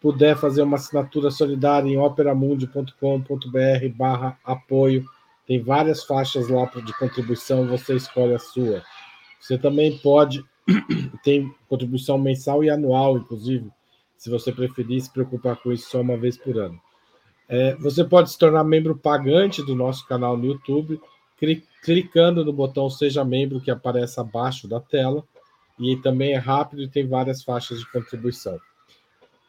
[0.00, 5.04] puder fazer uma assinatura solidária em operamundi.com.br barra apoio,
[5.46, 8.82] tem várias faixas lá de contribuição, você escolhe a sua.
[9.40, 10.44] Você também pode,
[11.22, 13.70] tem contribuição mensal e anual, inclusive,
[14.16, 16.80] se você preferir se preocupar com isso só uma vez por ano.
[17.48, 21.00] É, você pode se tornar membro pagante do nosso canal no YouTube,
[21.82, 25.24] clicando no botão Seja Membro que aparece abaixo da tela,
[25.78, 28.58] e também é rápido e tem várias faixas de contribuição.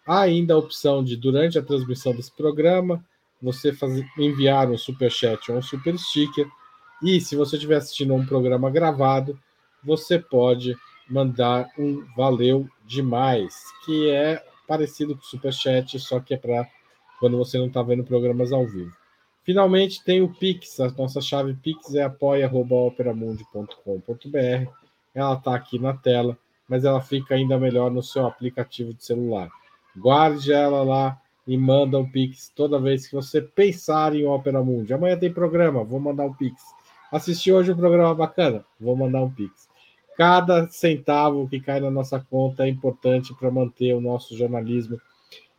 [0.05, 3.03] Há ainda a opção de, durante a transmissão desse programa,
[3.41, 6.47] você fazer, enviar um super chat ou um super sticker.
[7.03, 9.39] E se você estiver assistindo um programa gravado,
[9.83, 10.75] você pode
[11.09, 16.67] mandar um valeu demais, que é parecido com o super chat, só que é para
[17.19, 18.91] quando você não está vendo programas ao vivo.
[19.43, 24.71] Finalmente tem o Pix, a nossa chave Pix é apoia.operamundi.com.br.
[25.15, 29.49] Ela está aqui na tela, mas ela fica ainda melhor no seu aplicativo de celular.
[29.95, 31.17] Guarde ela lá
[31.47, 34.93] e manda um Pix toda vez que você pensar em Opera Mundi.
[34.93, 36.61] Amanhã tem programa, vou mandar um Pix.
[37.11, 39.69] Assisti hoje um programa bacana, vou mandar um Pix.
[40.17, 44.99] Cada centavo que cai na nossa conta é importante para manter o nosso jornalismo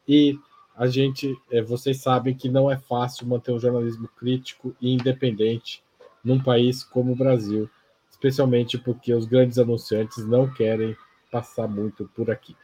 [0.07, 0.39] e
[0.77, 5.83] a gente, é, vocês sabem que não é fácil manter um jornalismo crítico e independente
[6.23, 7.69] num país como o Brasil,
[8.11, 10.97] especialmente porque os grandes anunciantes não querem
[11.33, 12.55] passar muito por aqui.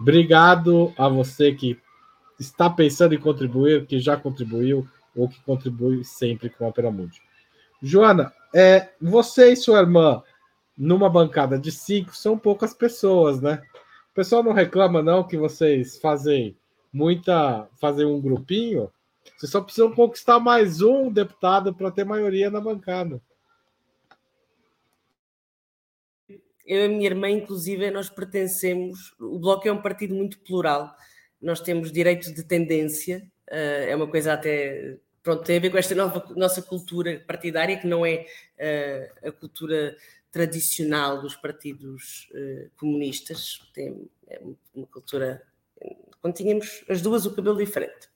[0.00, 1.78] Obrigado a você que
[2.38, 7.20] está pensando em contribuir, que já contribuiu ou que contribui sempre com a Opera Mundi.
[7.82, 10.22] Joana, é, você e sua irmã,
[10.76, 13.62] numa bancada de cinco, são poucas pessoas, né?
[14.10, 16.56] O pessoal não reclama, não, que vocês fazem
[16.92, 17.68] muita.
[17.80, 18.90] fazem um grupinho.
[19.36, 23.20] Vocês só precisam conquistar mais um deputado para ter maioria na bancada.
[26.66, 29.14] Eu e a minha irmã, inclusive, nós pertencemos.
[29.18, 30.94] O Bloco é um partido muito plural.
[31.40, 34.96] Nós temos direito de tendência, uh, é uma coisa até.
[35.22, 38.26] Pronto, tem a ver com esta nova, nossa cultura partidária, que não é
[38.58, 39.96] uh, a cultura
[40.30, 43.60] tradicional dos partidos uh, comunistas.
[43.72, 44.40] Tem é
[44.74, 45.42] uma cultura.
[46.20, 48.08] Quando tínhamos as duas, o cabelo diferente.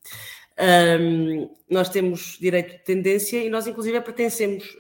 [1.01, 4.77] Um, nós temos direito de tendência e nós, inclusive, pertencemos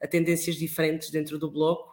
[0.00, 1.91] a tendências diferentes dentro do bloco.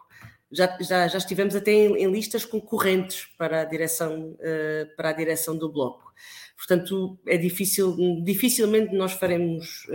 [0.52, 5.12] Já, já, já estivemos até em, em, listas concorrentes para a direção, uh, para a
[5.12, 6.10] direção do bloco.
[6.56, 9.86] Portanto, é difícil, dificilmente nós faremos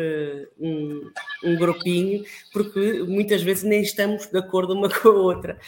[0.58, 1.12] um,
[1.44, 5.60] um, grupinho, porque muitas vezes nem estamos de acordo uma com a outra.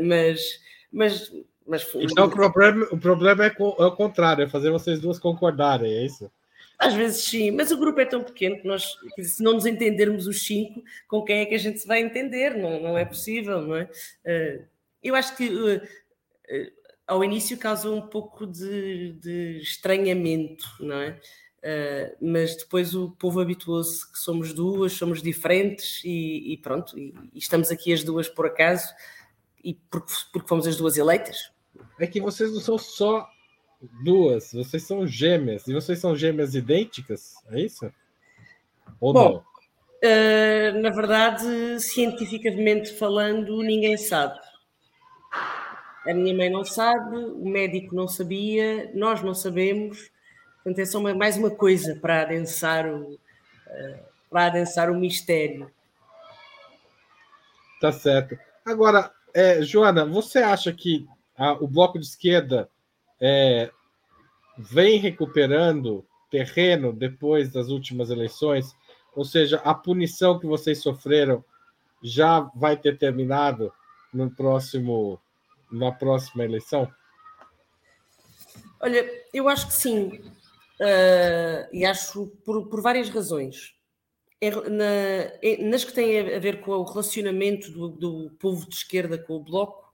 [0.00, 0.60] mas,
[0.92, 1.32] mas
[1.68, 5.92] mas, então o problema, o problema é, é o contrário, é fazer vocês duas concordarem,
[5.92, 6.30] é isso?
[6.78, 10.28] Às vezes sim, mas o grupo é tão pequeno que nós, se não nos entendermos
[10.28, 12.56] os cinco, com quem é que a gente se vai entender?
[12.56, 13.90] Não, não é possível, não é?
[14.24, 14.64] Eh,
[15.02, 15.88] eu acho que eh,
[16.48, 16.72] eh,
[17.04, 21.20] ao início causou um pouco de, de estranhamento, não é?
[22.22, 27.38] mas depois o povo habituou-se que somos duas, somos diferentes e, e pronto, e, e,
[27.38, 28.94] estamos aqui as duas por acaso
[29.62, 31.50] e porque, porque fomos as duas eleitas
[31.98, 33.28] é que vocês não são só
[33.80, 35.66] duas, vocês são gêmeas.
[35.66, 37.92] E vocês são gêmeas idênticas, é isso?
[39.00, 39.48] Ou Bom, não?
[40.04, 44.38] Uh, na verdade, cientificamente falando, ninguém sabe.
[46.06, 50.10] A minha mãe não sabe, o médico não sabia, nós não sabemos.
[50.62, 53.98] Portanto, é só mais uma coisa para adensar o, uh,
[54.30, 55.70] para adensar o mistério.
[57.80, 58.38] Tá certo.
[58.64, 62.68] Agora, é, Joana, você acha que a, o bloco de esquerda
[63.20, 63.70] é,
[64.56, 68.76] vem recuperando terreno depois das últimas eleições,
[69.14, 71.44] ou seja, a punição que vocês sofreram
[72.02, 73.72] já vai ter terminado
[74.12, 75.20] no próximo,
[75.70, 76.90] na próxima eleição?
[78.80, 83.74] Olha, eu acho que sim, uh, e acho por, por várias razões.
[84.40, 84.84] É, na,
[85.42, 89.34] é, nas que têm a ver com o relacionamento do, do povo de esquerda com
[89.34, 89.87] o Bloco,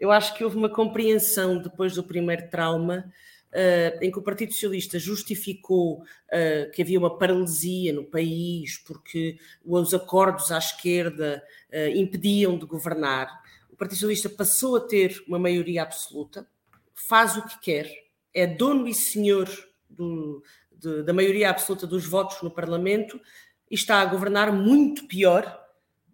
[0.00, 3.12] eu acho que houve uma compreensão depois do primeiro trauma.
[3.52, 9.40] Uh, em que o Partido Socialista justificou uh, que havia uma paralisia no país porque
[9.64, 13.42] os acordos à esquerda uh, impediam de governar.
[13.68, 16.46] O Partido Socialista passou a ter uma maioria absoluta,
[16.94, 17.92] faz o que quer,
[18.32, 19.48] é dono e senhor
[19.88, 23.20] do, de, da maioria absoluta dos votos no Parlamento
[23.68, 25.60] e está a governar muito pior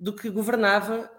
[0.00, 1.10] do que governava,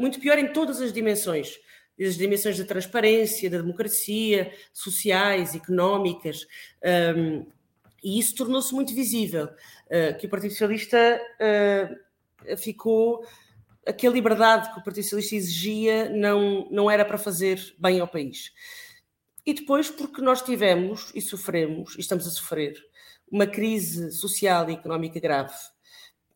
[0.00, 1.56] muito pior em todas as dimensões
[2.00, 6.46] as dimensões da transparência, da democracia, sociais, económicas,
[7.16, 7.46] um,
[8.02, 13.24] e isso tornou-se muito visível, uh, que o Partido Socialista uh, ficou,
[13.96, 18.08] que a liberdade que o Partido Socialista exigia não, não era para fazer bem ao
[18.08, 18.52] país.
[19.46, 22.74] E depois porque nós tivemos e sofremos, e estamos a sofrer,
[23.30, 25.54] uma crise social e económica grave,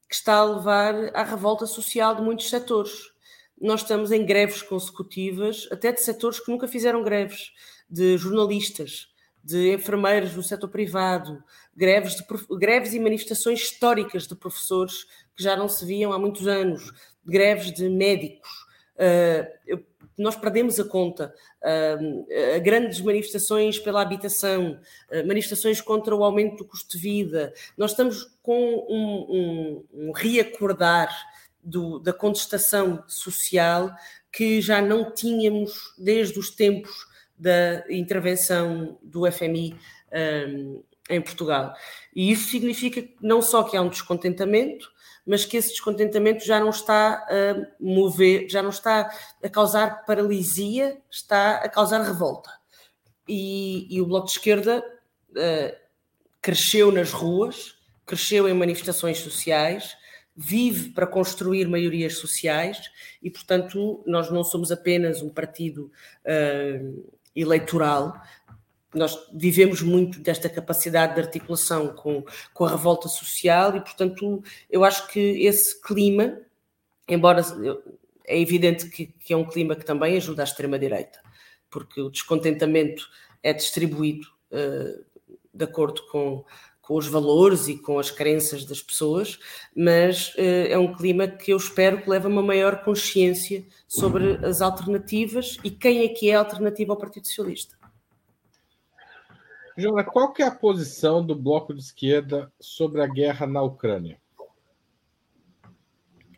[0.09, 3.13] que está a levar à revolta social de muitos setores
[3.61, 7.53] nós estamos em greves consecutivas, até de setores que nunca fizeram greves,
[7.89, 9.09] de jornalistas,
[9.43, 11.43] de enfermeiros do setor privado,
[11.75, 12.25] greves, de,
[12.59, 15.05] greves e manifestações históricas de professores
[15.37, 16.93] que já não se viam há muitos anos,
[17.25, 18.67] greves de médicos.
[18.97, 19.85] Uh,
[20.19, 21.33] nós perdemos a conta.
[21.63, 24.81] Uh, grandes manifestações pela habitação,
[25.11, 27.53] uh, manifestações contra o aumento do custo de vida.
[27.77, 31.15] Nós estamos com um, um, um reacordar
[31.67, 33.93] do, da contestação social
[34.33, 36.93] que já não tínhamos desde os tempos
[37.37, 39.77] da intervenção do FMI
[40.49, 41.75] um, em Portugal.
[42.15, 44.91] E isso significa não só que há um descontentamento,
[45.27, 49.11] mas que esse descontentamto já não está a mover, já não está
[49.43, 52.51] a causar paralisia, está a causar revolta.
[53.29, 54.85] E, e o Bloco de Esquerda
[55.31, 55.77] uh,
[56.41, 59.97] cresceu nas ruas, cresceu em manifestações sociais,
[60.37, 62.91] vive para construir maiorias sociais
[63.23, 65.91] e, portanto, nós não somos apenas um partido
[66.25, 68.21] uh, eleitoral,
[68.95, 74.85] nós vivemos muito desta capacidade de articulação com, com a revolta social e, portanto, eu
[74.85, 76.39] acho que esse clima
[77.09, 77.43] embora
[78.27, 81.21] é evidente que, que é um clima que também ajuda a extrema-direita,
[81.71, 83.09] porque o descontentamento
[83.43, 85.05] é distribuído uh,
[85.55, 86.45] de acordo com,
[86.87, 89.41] com os valores e com as crenças das pessoas,
[89.75, 94.39] mas uh, é um clima que eu espero que leve a uma maior consciência sobre
[94.47, 97.77] as alternativas e quem é que é a alternativa ao Partido Socialista.
[99.77, 104.19] Joana, qual que é a posição do bloco de esquerda sobre a guerra na Ucrânia?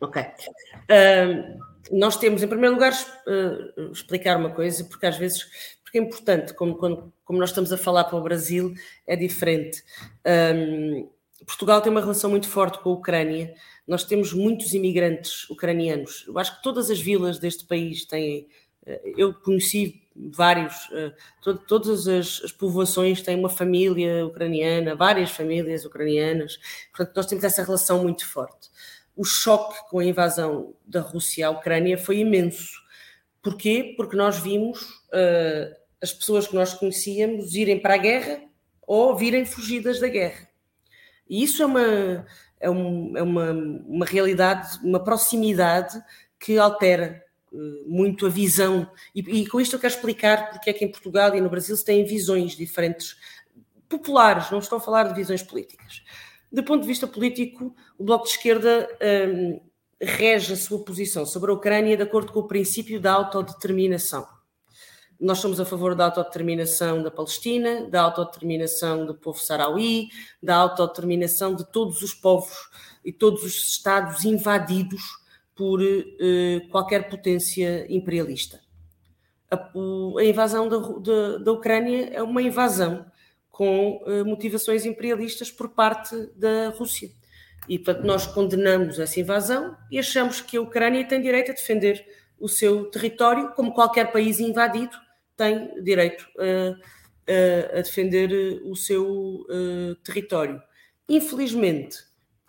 [0.01, 0.21] Ok.
[0.21, 1.59] Uh,
[1.91, 6.53] nós temos, em primeiro lugar, uh, explicar uma coisa, porque às vezes, porque é importante,
[6.53, 8.75] como, quando, como nós estamos a falar para o Brasil,
[9.07, 9.83] é diferente.
[10.55, 11.09] Um,
[11.47, 13.55] Portugal tem uma relação muito forte com a Ucrânia.
[13.87, 16.25] Nós temos muitos imigrantes ucranianos.
[16.27, 18.47] Eu acho que todas as vilas deste país têm.
[18.85, 20.75] Uh, eu conheci vários,
[21.41, 26.59] to todas as, as, povoações têm uma família ucraniana, várias famílias ucranianas.
[26.95, 28.69] Portanto, nós temos essa relação muito forte
[29.19, 32.71] o choque com a invasão da Rússia à Ucrânia foi imenso.
[33.41, 33.93] Porquê?
[33.97, 38.41] Porque nós vimos uh, as pessoas que nós conhecíamos irem para a guerra
[38.87, 40.47] ou virem fugidas da guerra.
[41.29, 42.25] E isso é uma,
[42.59, 46.01] é, um, é uma, uma realidade, uma proximidade
[46.39, 48.89] que altera uh, muito a visão.
[49.13, 51.75] E, e, com isto eu quero explicar porque é que em Portugal e no Brasil
[51.75, 53.15] se têm visões diferentes,
[53.87, 56.03] populares, não estou a falar de visões políticas.
[56.51, 58.87] Do ponto de vista político, o Bloco de Esquerda
[59.31, 59.59] um,
[60.01, 64.27] rege a sua posição sobre a Ucrânia de acordo com o princípio da autodeterminação.
[65.19, 70.07] Nós somos a favor da autodeterminação da Palestina, da autodeterminação do povo sarauí,
[70.41, 72.69] da autodeterminação de todos os povos
[73.03, 75.01] e todos os Estados invadidos
[75.53, 78.61] por uh, qualquer potência imperialista.
[79.51, 83.05] A, a invasão da, da, da Ucrânia é uma invasão
[83.51, 87.11] com uh, motivações imperialistas por parte da Rússia.
[87.67, 92.05] E, portanto, nós condenamos essa invasão e achamos que a Ucrânia tem direito a defender
[92.39, 94.95] o seu território, como qualquer país invadido
[95.39, 100.61] tem direito a, a, a defender o seu uh, território.
[101.07, 101.97] Infelizmente,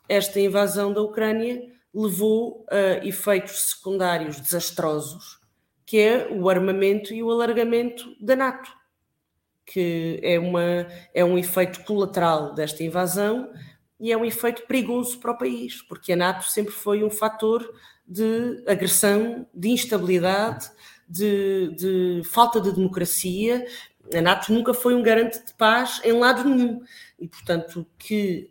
[0.08, 1.62] esta invasão da Ucrânia
[1.94, 5.40] levou a efeitos secundários desastrosos,
[5.86, 8.80] que é o armamento e o alargamento da NATO
[9.72, 13.52] que é, uma, é um efeito colateral desta invasão
[14.00, 17.62] e é um efeito perigoso para o país, porque a NATO sempre foi um fator
[18.04, 20.68] de agressão, de instabilidade,
[21.10, 23.66] de, de falta de democracia.
[24.14, 26.82] A NATO nunca foi um garante de paz em lado nenhum.
[27.18, 28.50] E, portanto, que,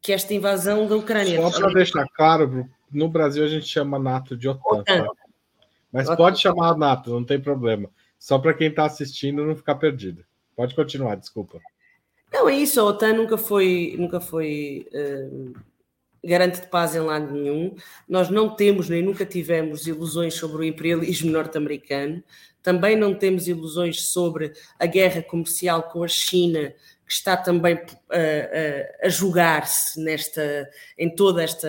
[0.00, 1.42] que esta invasão da Ucrânia.
[1.50, 4.78] Só para deixar claro, no Brasil a gente chama NATO de OTAN.
[4.78, 5.04] OTAN.
[5.04, 5.12] Tá?
[5.92, 6.16] Mas OTAN.
[6.16, 7.90] pode chamar NATO, não tem problema.
[8.18, 10.24] Só para quem está assistindo não ficar perdido.
[10.56, 11.60] Pode continuar, desculpa.
[12.32, 15.52] Não, é isso, a OTAN nunca foi, nunca foi uh,
[16.24, 17.74] garante de paz em lado nenhum.
[18.08, 22.22] Nós não temos nem nunca tivemos ilusões sobre o imperialismo norte-americano.
[22.62, 26.74] Também não temos ilusões sobre a guerra comercial com a China,
[27.06, 31.68] que está também uh, uh, a julgar-se nesta, em toda esta,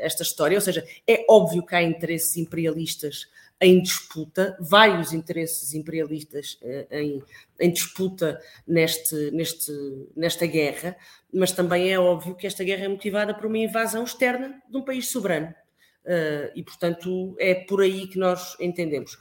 [0.00, 0.56] esta história.
[0.56, 3.28] Ou seja, é óbvio que há interesses imperialistas
[3.60, 7.22] em disputa, vários interesses imperialistas eh, em,
[7.60, 9.70] em disputa neste, neste,
[10.16, 10.96] nesta guerra,
[11.32, 14.82] mas também é óbvio que esta guerra é motivada por uma invasão externa de um
[14.82, 15.54] país soberano.
[16.02, 19.18] Uh, e, portanto, é por aí que nós entendemos.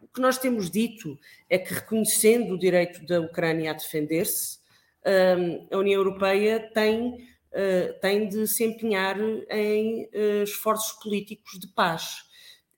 [0.00, 1.18] O que nós temos dito
[1.50, 4.58] é que, reconhecendo o direito da Ucrânia a defender-se,
[5.04, 9.18] uh, a União Europeia tem, uh, tem de se empenhar
[9.50, 10.08] em
[10.44, 12.30] esforços políticos de paz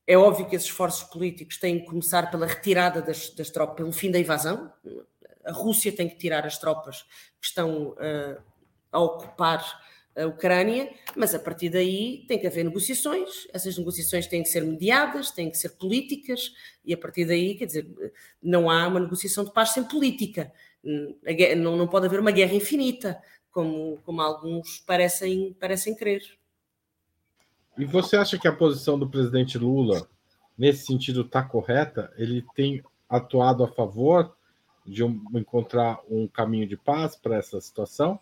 [0.06, 3.92] é óbvio que esses esforços políticos têm que começar pela retirada das, das tropas, pelo
[3.92, 4.70] fim da invasão.
[5.44, 7.02] A Rússia tem que tirar as tropas
[7.40, 8.42] que estão uh,
[8.92, 9.82] a ocupar
[10.16, 14.62] a Ucrânia, mas a partir daí tem que haver negociações, essas negociações têm que ser
[14.62, 16.52] mediadas, têm que ser políticas,
[16.84, 17.86] e a partir daí, quer dizer,
[18.40, 20.52] não há uma negociação de paz sem política.
[21.56, 26.22] Não, não pode haver uma guerra infinita, como, como alguns parecem, parecem crer.
[27.76, 30.06] E você acha que a posição do presidente Lula,
[30.56, 32.12] nesse sentido, está correta?
[32.16, 34.34] Ele tem atuado a favor
[34.86, 38.18] de um, encontrar um caminho de paz para essa situação?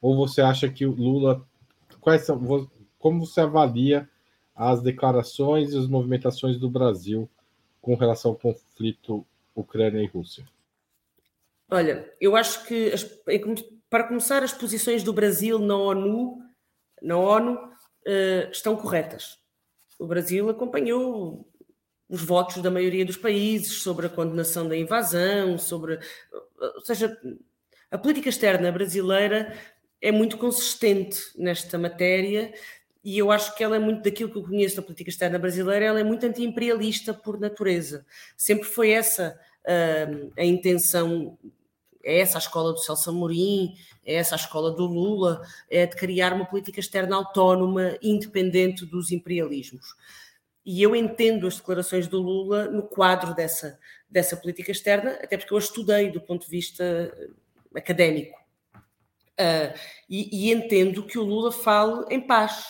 [0.00, 1.44] Ou você acha que o Lula.
[2.00, 4.08] Quais são, como você avalia
[4.54, 7.28] as declarações e as movimentações do Brasil
[7.80, 10.44] com relação ao conflito Ucrânia e Rússia?
[11.70, 12.92] Olha, eu acho que
[13.90, 16.38] para começar as posições do Brasil na ONU,
[17.02, 17.58] na ONU
[18.06, 19.38] uh, estão corretas.
[19.98, 21.46] O Brasil acompanhou
[22.08, 25.98] os votos da maioria dos países sobre a condenação da invasão, sobre.
[26.76, 27.18] Ou seja,
[27.90, 29.54] a política externa brasileira
[30.00, 32.52] é muito consistente nesta matéria
[33.04, 35.84] e eu acho que ela é muito daquilo que eu conheço da política externa brasileira,
[35.84, 38.04] ela é muito anti-imperialista por natureza.
[38.36, 41.38] Sempre foi essa uh, a intenção,
[42.04, 43.74] é essa a escola do Celso Amorim,
[44.04, 49.10] é essa a escola do Lula, é de criar uma política externa autónoma, independente dos
[49.10, 49.94] imperialismos.
[50.64, 53.78] E eu entendo as declarações do Lula no quadro dessa,
[54.08, 57.12] dessa política externa, até porque eu a estudei do ponto de vista
[57.74, 58.38] académico.
[59.40, 59.72] Uh,
[60.08, 62.66] e, e, entendo que o Lula fale em paz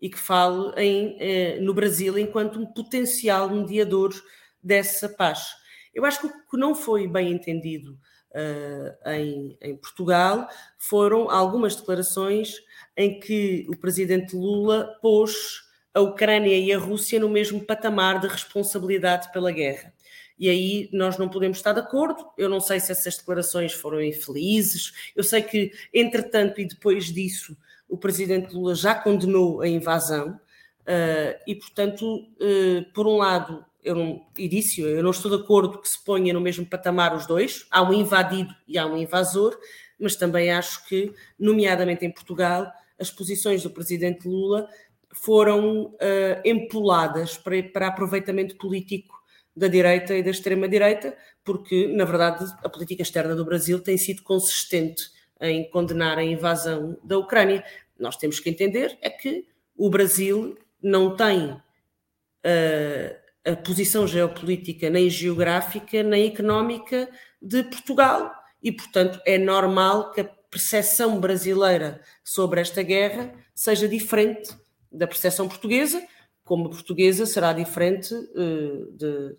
[0.00, 4.14] e que fale em, eh, no Brasil enquanto um potencial mediador
[4.62, 5.48] dessa paz.
[5.92, 7.98] Eu acho que o que não foi bem entendido
[8.36, 12.56] uh, em, em, Portugal foram algumas declarações
[12.96, 15.64] em que o presidente Lula pôs
[15.94, 19.92] a Ucrânia e a Rússia no mesmo patamar de responsabilidade pela guerra.
[20.38, 22.26] E aí nós não podemos estar de acordo.
[22.36, 24.92] Eu não sei se essas declarações foram infelizes.
[25.16, 27.56] Eu sei que, entretanto, e depois disso,
[27.88, 30.38] o presidente Lula já condenou a invasão
[30.82, 35.80] uh, e, portanto, uh, por um lado, eu não, e eu não estou de acordo
[35.80, 39.56] que se ponha no mesmo patamar os dois, há um invadido e há um invasor,
[39.98, 44.68] mas também acho que, nomeadamente em Portugal, as posições do presidente Lula
[45.12, 45.96] foram uh,
[46.44, 49.14] empoladas para, para aproveitamento político
[49.54, 54.22] da direita e da extrema-direita, porque, na verdade, a política externa do Brasil tem sido
[54.24, 55.10] consistente
[55.40, 57.64] em condenar a invasão da Ucrânia.
[57.98, 65.08] Nós temos que entender é que o Brasil não tem uh, a posição geopolítica nem
[65.08, 67.08] geográfica nem económica
[67.40, 68.32] de Portugal
[68.62, 74.52] e, portanto, é normal que a percepção brasileira sobre esta guerra seja diferente
[74.90, 76.04] da percepção portuguesa,
[76.44, 79.36] como a portuguesa será diferente uh, de,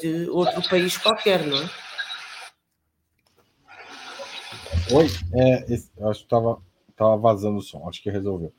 [0.00, 1.70] de, outro país qualquer, não é?
[4.92, 5.74] Oi, é,
[6.08, 6.62] acho que estava
[6.96, 8.52] tava vazando o som, acho que resolveu.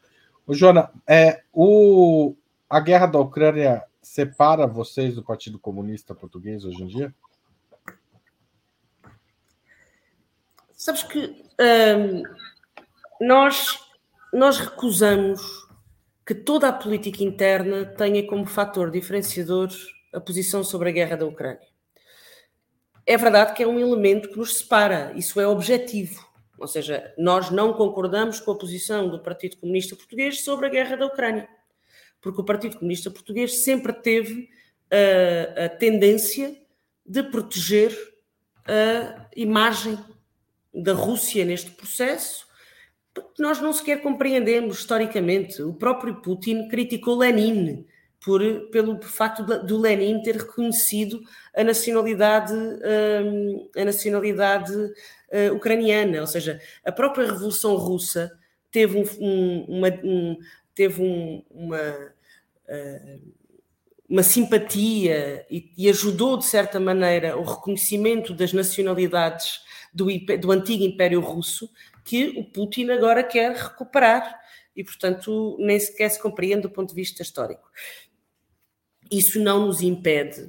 [0.45, 2.35] O Jona, é, o,
[2.69, 7.13] a guerra da Ucrânia separa vocês do Partido Comunista Português hoje em dia?
[10.73, 12.23] Sabes que hum,
[13.19, 13.79] nós,
[14.31, 15.41] nós recusamos
[16.25, 19.69] que toda a política interna tenha como fator diferenciador
[20.13, 21.67] a posição sobre a guerra da Ucrânia
[23.07, 26.27] é verdade que é um elemento que nos separa, isso é objetivo.
[26.59, 30.97] Ou seja, nós não concordamos com a posição do Partido Comunista Português sobre a guerra
[30.97, 31.47] da Ucrânia,
[32.21, 34.49] porque o Partido Comunista Português sempre teve
[34.91, 36.55] a, a tendência
[37.05, 37.95] de proteger
[38.65, 39.97] a imagem
[40.73, 42.45] da Rússia neste processo,
[43.13, 45.61] porque nós não sequer compreendemos historicamente.
[45.61, 47.85] O próprio Putin criticou Lenin
[48.23, 48.41] por,
[48.71, 51.21] pelo facto do Lenin ter reconhecido
[51.55, 58.31] a nacionalidade, um, a nacionalidade uh, ucraniana, ou seja, a própria Revolução Russa
[58.69, 59.87] teve, um, um, uma,
[60.77, 61.01] teve
[61.49, 61.81] uma,
[62.69, 63.33] uh,
[64.07, 69.59] uma simpatia e, e, ajudou, de certa maneira, o reconhecimento das nacionalidades
[69.91, 70.05] do,
[70.39, 71.67] do antigo Império Russo
[72.05, 74.39] que o Putin agora quer recuperar.
[74.75, 77.67] E, portanto, nem sequer se compreende do ponto de vista histórico.
[79.11, 80.47] Isso não nos impede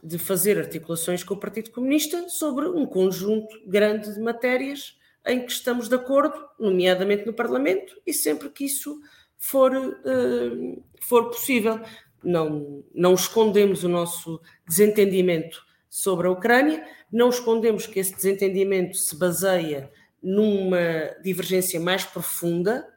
[0.00, 4.96] de fazer articulações com o Partido Comunista sobre um conjunto grande de matérias
[5.26, 9.00] em que estamos de acordo, nomeadamente no Parlamento, e sempre que isso
[9.44, 11.80] for, uh, for possível.
[12.22, 16.82] Não, não escondemos o nosso desentendimento sobre a Ucrânia,
[17.12, 19.90] não escondemos que esse desentendimento se baseia
[20.22, 22.88] numa divergência mais profunda,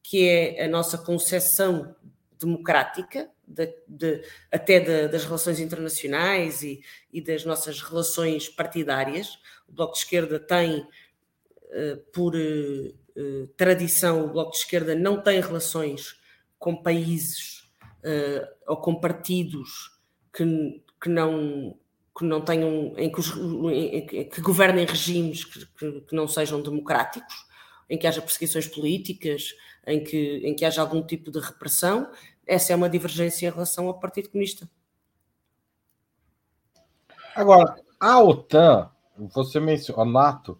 [0.00, 1.96] que é a nossa concepção
[2.38, 6.80] democrática de, de, até de, das relações internacionais e,
[7.12, 9.38] e, das nossas relações partidárias.
[9.68, 12.94] O Bloco de Esquerda tem, uh, por uh,
[13.56, 16.20] tradição, o Bloco de Esquerda não tem relações
[16.58, 17.68] com países
[18.04, 19.98] uh, ou com partidos
[20.32, 21.76] que, que não
[22.16, 26.62] que não tenham em que, os, em, que governem regimes que, que, que, não sejam
[26.62, 27.46] democráticos,
[27.90, 29.54] em que haja perseguições políticas,
[29.86, 32.10] em que, em que haja algum tipo de repressão,
[32.46, 34.66] essa é uma divergência em relação ao Partido Comunista.
[37.34, 40.58] Agora, a OTAN, você mencionou, a NATO,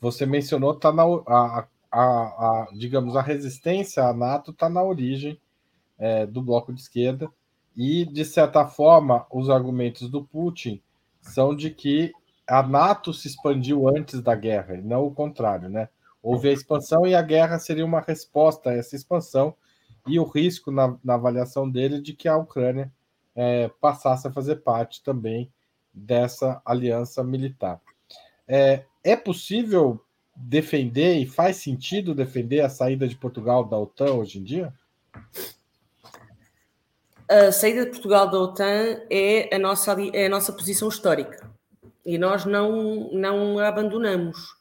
[0.00, 5.40] você mencionou, tá na, a, a, a, digamos, a resistência à NATO está na origem
[5.98, 7.30] é, do bloco de esquerda,
[7.74, 10.82] e, de certa forma, os argumentos do Putin
[11.22, 12.12] são de que
[12.46, 15.88] a NATO se expandiu antes da guerra, e não o contrário, né?
[16.22, 19.54] Houve a expansão e a guerra seria uma resposta a essa expansão,
[20.06, 22.92] e o risco na, na avaliação dele de que a Ucrânia
[23.34, 25.50] é, passasse a fazer parte também
[25.94, 27.80] dessa aliança militar.
[28.46, 30.00] É, é possível
[30.36, 34.72] defender e faz sentido defender a saída de Portugal da OTAN hoje em dia?
[37.28, 41.50] A saída de Portugal da OTAN é a nossa, é a nossa posição histórica
[42.04, 44.54] e nós não, não a abandonamos.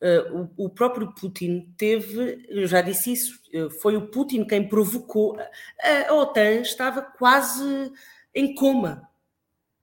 [0.00, 4.66] Uh, o, o, próprio Putin teve, eu já disse isso, uh, foi o Putin quem
[4.66, 5.36] provocou.
[5.82, 7.92] A, a OTAN estava quase
[8.34, 9.08] em coma.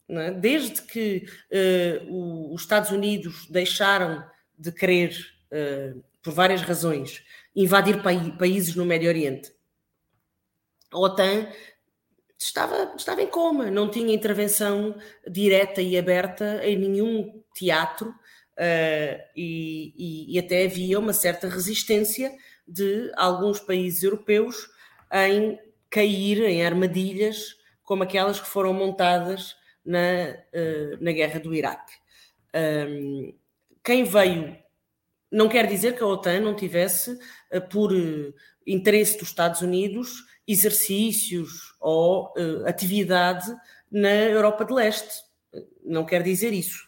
[0.07, 0.31] É?
[0.31, 4.23] Desde que uh, o, os Estados Unidos deixaram
[4.57, 5.15] de querer,
[6.21, 7.23] por várias razões,
[7.55, 9.53] invadir pa países no Médio Oriente,
[10.91, 11.47] a OTAN
[12.37, 14.95] estava, estava em coma, não tinha intervenção
[15.27, 22.31] direta e aberta em nenhum teatro uh, e, e, e, até havia uma certa resistência
[22.67, 24.69] de alguns países europeus
[25.11, 31.93] em cair em armadilhas como aquelas que foram montadas na, uh, na guerra do Iraque.
[32.55, 33.33] Um,
[33.85, 34.57] quem veio
[35.31, 37.91] não quer dizer que a OTAN não tivesse, uh, por
[38.65, 43.45] interesse dos Estados Unidos, exercícios ou uh, atividade
[43.91, 45.23] na Europa de Leste.
[45.83, 46.83] Não quer dizer isso.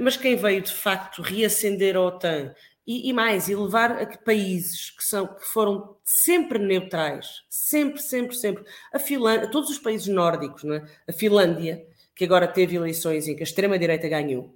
[0.00, 2.52] Mas quem veio de facto reacender a OTAN
[2.86, 8.02] e, e, mais, e levar a que países que, são, que foram sempre neutrais, sempre,
[8.02, 10.84] sempre, sempre, a Finlândia, todos os países nórdicos, é?
[11.08, 14.54] a Finlândia, que agora teve eleições em que a extrema-direita ganhou,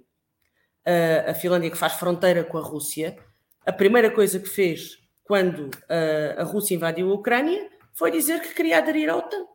[1.29, 3.17] a Finlândia que faz fronteira com a Rússia,
[3.65, 8.55] a primeira coisa que fez quando uh, a Rússia invadiu a Ucrânia foi dizer que
[8.55, 9.45] queria aderir à OTAN.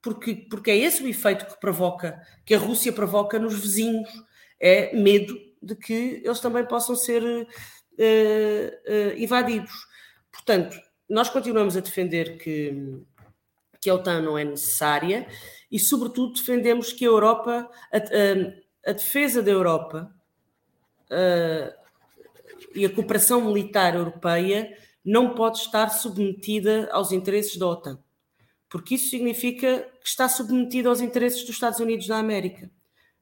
[0.00, 4.08] Porque, porque é esse o efeito que provoca, que a Rússia provoca nos vizinhos.
[4.60, 7.46] É medo de que eles também possam ser uh,
[7.98, 9.72] uh, invadidos.
[10.30, 13.02] Portanto, nós continuamos a defender que,
[13.80, 15.26] que a OTAN não é necessária
[15.68, 20.14] e, sobretudo, defendemos que a Europa, a, a, a defesa da Europa
[22.74, 27.98] e a cooperação militar europeia não pode estar submetida aos interesses da OTAN,
[28.68, 32.70] porque isso significa que está submetida aos interesses dos Estados Unidos da América.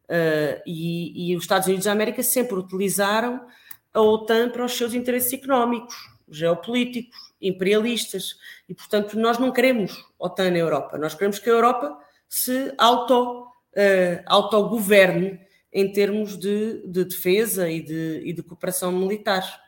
[0.08, 3.44] Uh, e, e, os Estados Unidos da América sempre utilizaram
[3.92, 5.96] a OTAN para os seus interesses económicos,
[6.28, 8.36] geopolíticos, imperialistas,
[8.68, 13.42] e portanto nós não queremos OTAN na Europa, nós queremos que a Europa se auto,
[13.42, 15.40] uh, autogoverne
[15.76, 19.60] em termos de, de defesa e de, e de cooperação militar.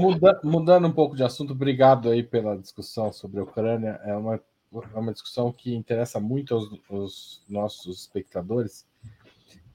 [0.00, 4.00] Muda, mudando um pouco de assunto, obrigado aí pela discussão sobre a Ucrânia.
[4.06, 4.40] É uma,
[4.72, 8.86] é uma discussão que interessa muito aos, aos nossos espectadores.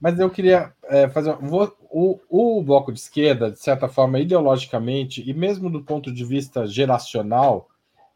[0.00, 1.36] Mas eu queria é, fazer.
[1.36, 6.24] Vou, o, o Bloco de Esquerda, de certa forma, ideologicamente, e mesmo do ponto de
[6.24, 7.68] vista geracional,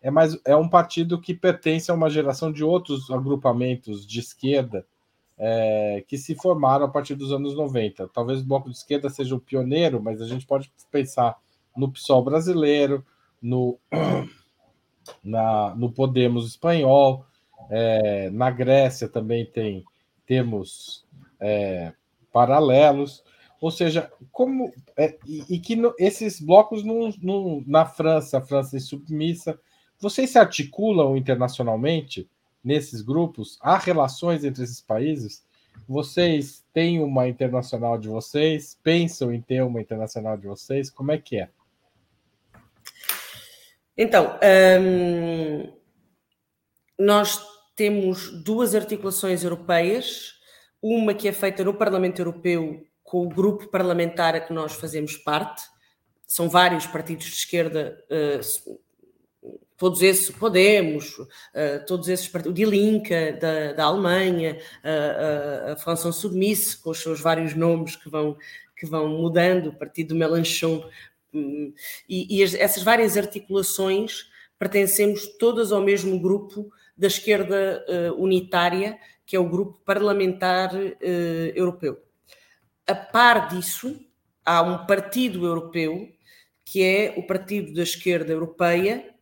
[0.03, 4.85] é, mais, é um partido que pertence a uma geração de outros agrupamentos de esquerda
[5.39, 8.09] é, que se formaram a partir dos anos 90.
[8.09, 11.37] Talvez o Bloco de Esquerda seja o pioneiro, mas a gente pode pensar
[11.77, 13.05] no PSOL brasileiro,
[13.41, 13.79] no,
[15.23, 17.27] na, no Podemos espanhol,
[17.71, 19.85] é, na Grécia também tem
[20.25, 21.07] temos
[21.41, 21.93] é,
[22.33, 23.23] paralelos,
[23.61, 28.43] ou seja, como é, e, e, que no, esses blocos no, no, na França, a
[28.43, 29.59] França é submissa,
[29.99, 32.29] vocês se articulam internacionalmente
[32.67, 33.57] nesses grupos?
[33.63, 35.45] Há relações entre esses países?
[35.89, 38.77] Vocês têm uma internacional de vocês?
[38.83, 40.91] Pensam em ter uma internacional de vocês?
[40.91, 41.49] Como é que é?
[43.97, 44.39] Então,
[44.81, 45.73] hum,
[46.99, 47.41] nós
[47.77, 50.35] temos duas articulações europeias,
[50.83, 55.17] uma que é feita no Parlamento Europeu com o grupo parlamentar a que nós fazemos
[55.17, 55.63] parte,
[56.27, 58.81] são vários partidos de esquerda, uh,
[59.77, 61.27] todos esses, Podemos, uh,
[61.87, 66.99] todos esses partidos, o Die Linke da, da Alemanha, uh, a França Submisse, com os
[66.99, 68.37] seus vários nomes que vão,
[68.77, 70.89] que vão mudando, o partido do Melanchon
[72.09, 79.37] e, e essas várias articulações pertencemos todas ao mesmo grupo da esquerda uh, unitária, que
[79.37, 80.99] é o grupo parlamentar uh,
[81.55, 82.01] europeu.
[82.87, 84.01] A par disso,
[84.45, 86.09] há um partido europeu,
[86.65, 89.15] que é o Partido da Esquerda Europeia,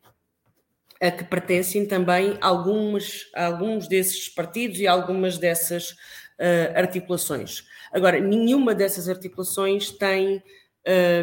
[1.00, 7.64] a que pertencem também algumas, alguns desses partidos e algumas dessas uh, articulações.
[7.92, 10.42] Agora, nenhuma dessas articulações tem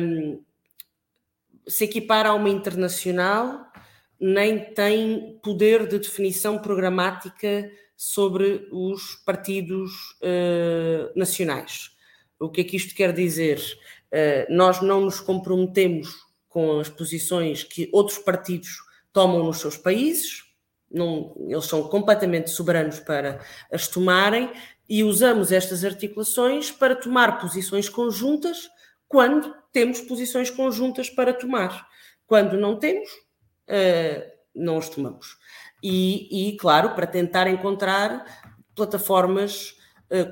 [0.01, 0.41] um,
[1.67, 3.65] se equipara a uma internacional,
[4.19, 9.91] nem tem poder de definição programática sobre os partidos
[10.21, 11.91] uh, nacionais.
[12.39, 13.59] O que é que isto quer dizer?
[14.11, 16.09] Uh, nós não nos comprometemos
[16.49, 18.77] com as posições que outros partidos
[19.13, 20.43] tomam nos seus países,
[20.89, 23.39] não, eles são completamente soberanos para
[23.71, 24.51] as tomarem
[24.89, 28.69] e usamos estas articulações para tomar posições conjuntas
[29.07, 31.87] quando temos posições conjuntas para tomar.
[32.27, 33.09] Quando não temos,
[34.53, 35.37] não os tomamos.
[35.81, 38.25] E, e, claro, para tentar encontrar
[38.75, 39.75] plataformas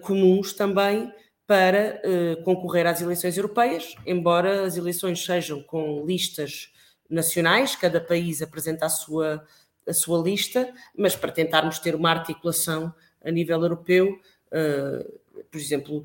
[0.03, 1.13] comuns também
[1.47, 2.01] para
[2.43, 6.69] concorrer às eleições europeias, embora as eleições sejam com listas
[7.09, 9.43] nacionais, cada país apresenta a sua,
[9.87, 12.93] a sua lista, mas para tentarmos ter uma articulação
[13.23, 14.19] a nível europeu,
[14.51, 16.03] uh, por exemplo,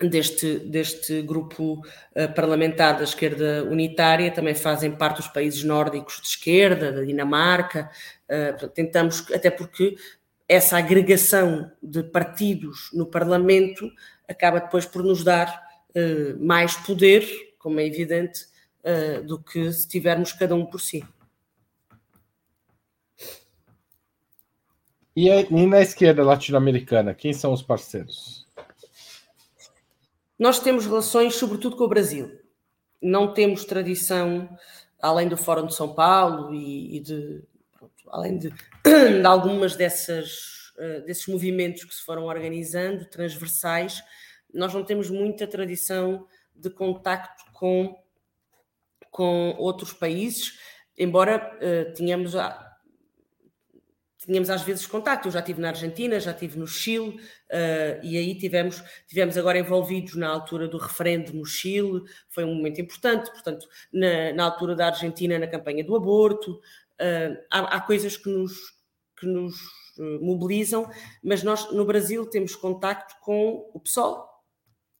[0.00, 6.28] deste, deste grupo uh, parlamentar da esquerda unitária, também fazem parte os países nórdicos de
[6.28, 7.90] esquerda, da Dinamarca,
[8.28, 9.96] uh, tentamos, até porque
[10.48, 13.90] essa agregação de partidos no Parlamento
[14.28, 15.64] acaba depois por nos dar
[16.40, 17.24] mais poder,
[17.56, 18.46] como é evidente,
[18.84, 21.04] uh, do que se tivermos cada um por si.
[25.16, 28.44] E, e na esquerda latino-americana, quem são os parceiros?
[30.36, 32.40] Nós temos relações, sobretudo, com o Brasil.
[33.00, 34.48] Não temos tradição,
[35.00, 37.42] além do Fórum de São Paulo e, e de,
[37.78, 38.48] pronto, além de,
[38.82, 44.02] de algumas dessas, uh, desses movimentos que se foram organizando, transversais,
[44.52, 47.96] nós não temos muita tradição de contacto com
[49.14, 50.58] com outros países,
[50.98, 52.32] embora uh, tenhamos,
[54.18, 55.28] tínhamos às vezes contacto.
[55.28, 59.56] Eu já estive na Argentina, já estive no Chile, uh, e aí tivemos, tivemos agora
[59.56, 64.74] envolvidos na altura do referendo no Chile, foi um momento importante, portanto, na, na altura
[64.74, 66.60] da Argentina, na campanha do aborto.
[67.00, 68.52] Uh, há, há, coisas que nos,
[69.16, 69.54] que nos
[70.20, 70.90] mobilizam,
[71.22, 74.28] mas nós no Brasil temos contacto com o PSOL,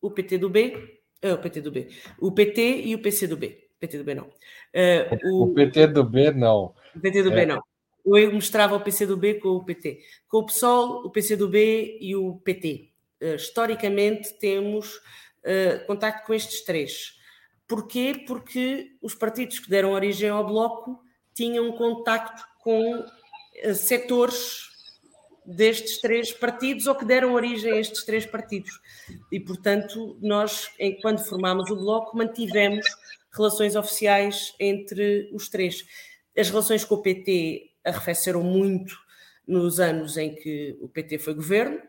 [0.01, 1.89] o PT do B, o PT do B,
[2.21, 3.64] o PT e o PC do B.
[3.87, 4.25] PT do B não.
[4.25, 6.75] Uh, o, o, PT do B não.
[6.95, 7.35] O PT do é.
[7.35, 7.63] B não.
[8.05, 10.01] Eu mostrava o PC do B com o PT.
[10.29, 12.91] Com o PSOL, o PC do B e o PT.
[13.21, 17.15] Uh, eh, historicamente temos uh, contacto com estes três.
[17.67, 18.25] Porquê?
[18.27, 21.01] Porque os partidos que deram origem ao Bloco
[21.33, 24.75] tinham contacto com uh, setores
[25.47, 28.71] destes três partidos ou que deram origem a estes três partidos.
[29.31, 30.71] E, portanto, nós,
[31.03, 32.87] quando formámos o Bloco, mantivemos
[33.35, 35.85] relações oficiais entre os três.
[36.37, 38.97] As relações com o PT arrefeceram muito
[39.47, 41.81] nos anos em que o PT foi governo,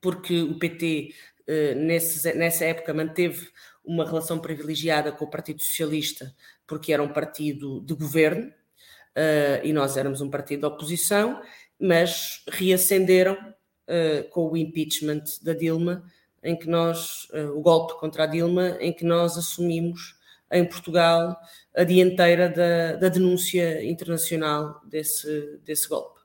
[0.00, 1.14] porque o PT
[1.46, 3.48] eh, nessa época manteve
[3.84, 6.34] uma relação privilegiada com o Partido Socialista,
[6.66, 8.52] porque era um partido de governo
[9.14, 11.40] eh, e nós éramos um partido de oposição,
[11.78, 13.36] mas reacenderam
[13.86, 16.04] eh, com o impeachment da Dilma,
[16.42, 20.17] em que nós, o golpe contra a Dilma, em que nós assumimos
[20.50, 21.36] em Portugal
[21.76, 26.18] a dianteira da, da denúncia internacional desse, desse golpe.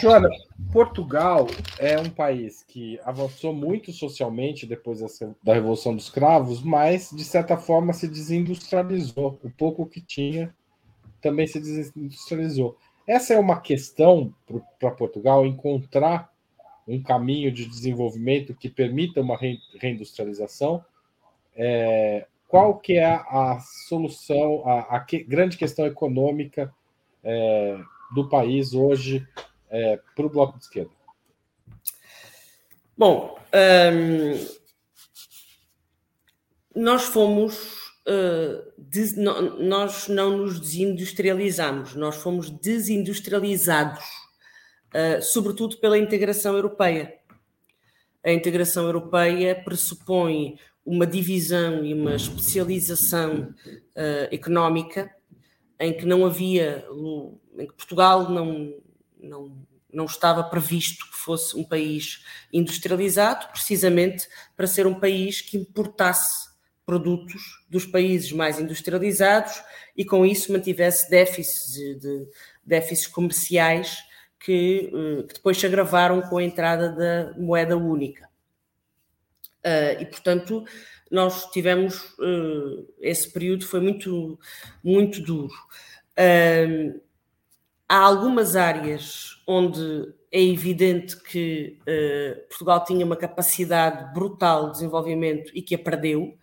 [0.00, 0.28] Joana,
[0.72, 1.46] Portugal
[1.78, 5.00] é um país que avançou muito socialmente depois
[5.42, 9.38] da Revolução dos Cravos, mas de certa forma se desindustrializou.
[9.44, 10.54] O pouco que tinha
[11.20, 12.76] também se desindustrializou.
[13.06, 14.34] Essa é uma questão
[14.78, 16.30] para Portugal encontrar
[16.86, 19.38] um caminho de desenvolvimento que permita uma
[19.80, 20.84] reindustrialização,
[21.54, 23.58] é, qual que é a
[23.88, 26.72] solução, a, a que, grande questão econômica
[27.24, 27.78] é,
[28.14, 29.26] do país hoje
[29.68, 30.90] é, para o bloco de esquerda?
[32.96, 33.38] Bom,
[33.92, 34.46] hum,
[36.74, 44.04] nós fomos Uh, des, no, nós não nos desindustrializamos, nós fomos desindustrializados.
[44.92, 47.14] Eh, sobretudo pela integração europeia.
[48.24, 53.54] A integração europeia pressupõe uma divisão e uma especialização
[53.94, 55.12] uh, económica
[55.78, 56.84] em que não havia,
[57.58, 58.72] em que Portugal não,
[59.20, 65.58] não, não estava previsto que fosse um país industrializado, precisamente para ser um país que
[65.58, 66.48] importasse
[66.86, 69.60] produtos dos países mais industrializados
[69.96, 72.28] e com isso mantivesse déficits, de,
[72.64, 73.98] déficits comerciais
[74.40, 78.28] que, eh, que depois se agravaram com a entrada da moeda única.
[79.64, 80.64] Uh, e, portanto,
[81.10, 84.38] nós tivemos uh, esse período foi muito,
[84.82, 85.52] muito duro.
[86.12, 87.00] Uh,
[87.88, 91.78] há algumas áreas onde é evidente que
[92.48, 96.36] Portugal tinha uma capacidade brutal de desenvolvimento e que a perdeu.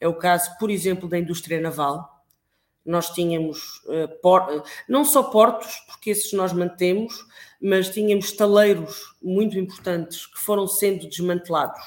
[0.00, 2.15] É o caso, por exemplo, da indústria naval
[2.86, 7.26] nós tínhamos uh, por, não só portos, porque esses nós mantemos,
[7.60, 11.80] mas tínhamos taleiros muito importantes que foram sendo desmantelados.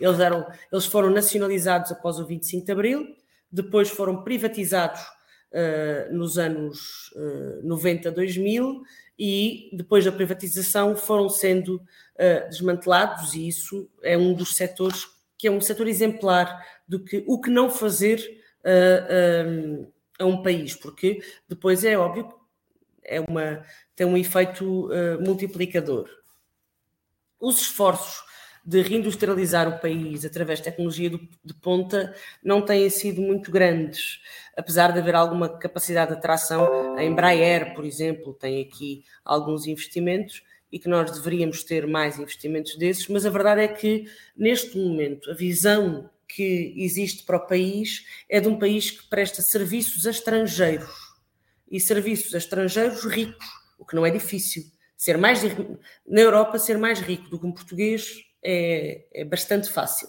[0.00, 3.16] Eles, eram, eles foram nacionalizados após o 25 de Abril,
[3.50, 8.82] depois foram privatizados uh, nos anos uh, 90, 2000
[9.18, 15.48] e depois da privatização foram sendo uh, desmantelados e isso é um dos setores que
[15.48, 18.37] é um setor exemplar do que o que não fazer
[20.18, 22.38] a um país, porque depois é óbvio
[23.08, 23.64] é uma,
[23.96, 26.08] tem um efeito uh, multiplicador.
[27.40, 28.22] Os esforços
[28.64, 32.14] de reindustrializar o país através de tecnologia de ponta
[32.44, 34.20] não têm sido muito grandes,
[34.54, 36.94] apesar de haver alguma capacidade de atração.
[36.96, 42.76] A Embraer, por exemplo, tem aqui alguns investimentos e que nós deveríamos ter mais investimentos
[42.76, 44.04] desses, mas a verdade é que,
[44.36, 49.42] neste momento, a visão que existe para o país é de um país que presta
[49.42, 51.08] serviços a estrangeiros
[51.70, 53.46] e serviços a estrangeiros ricos,
[53.78, 54.64] o que não é difícil.
[54.96, 55.42] Ser mais
[56.06, 60.08] na Europa, ser mais rico do que um português é, é bastante fácil.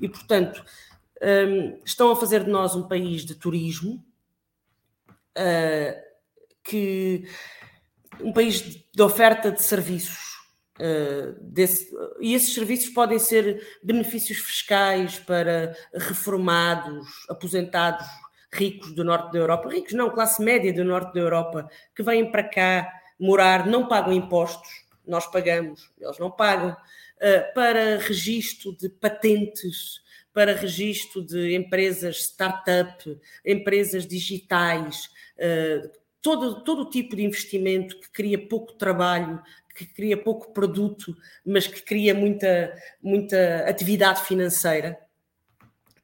[0.00, 0.64] E, portanto,
[1.22, 4.04] um, estão a fazer de nós um país de turismo,
[5.38, 6.02] uh,
[6.62, 7.24] que
[8.20, 10.35] um país de oferta de serviços.
[10.78, 18.06] Uh, desse, e esses serviços podem ser benefícios fiscais para reformados, aposentados
[18.52, 22.30] ricos do norte da Europa, ricos não, classe média do norte da Europa, que vêm
[22.30, 24.68] para cá morar, não pagam impostos,
[25.06, 26.76] nós pagamos, eles não pagam.
[27.18, 30.02] Eh, para registro de patentes,
[30.34, 35.08] para registro de empresas startup, empresas digitais,
[35.38, 39.40] eh, todo, todo tipo de investimento que cria pouco trabalho,
[39.76, 44.98] que cria pouco produto, mas que cria muita, muita atividade financeira.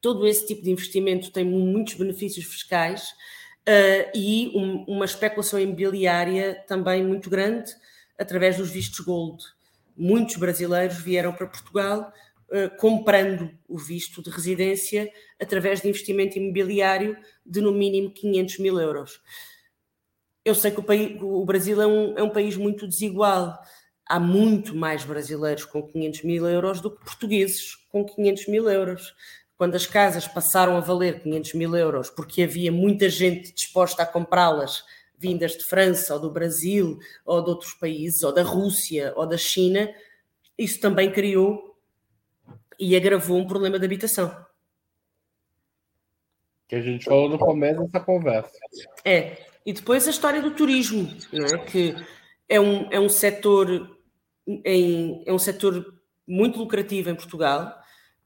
[0.00, 3.10] Todo esse tipo de investimento tem muitos benefícios fiscais
[3.68, 7.72] uh, e um, uma especulação imobiliária também muito grande
[8.18, 9.42] através dos vistos gold
[9.96, 12.12] muitos brasileiros vieram para Portugal
[12.48, 15.10] uh, comprando o visto de residência
[15.40, 19.20] através de investimento imobiliário de no mínimo 500 mil euros.
[20.44, 23.58] Eu sei que o, país, o Brasil é um, é um país muito desigual.
[24.06, 29.14] Há muito mais brasileiros com 500 mil euros do que portugueses com 500 mil euros.
[29.56, 34.06] Quando as casas passaram a valer 500 mil euros porque havia muita gente disposta a
[34.06, 34.84] comprá-las
[35.16, 39.38] vindas de França ou do Brasil ou de outros países, ou da Rússia ou da
[39.38, 39.88] China,
[40.58, 41.76] isso também criou
[42.78, 44.44] e agravou um problema de habitação.
[46.66, 48.58] Que a gente falou no começo dessa conversa.
[49.04, 51.58] É, e depois a história do turismo, é?
[51.58, 51.94] que
[52.48, 53.96] é um, é um setor
[54.46, 55.94] em, é um setor
[56.26, 57.78] muito lucrativo em Portugal.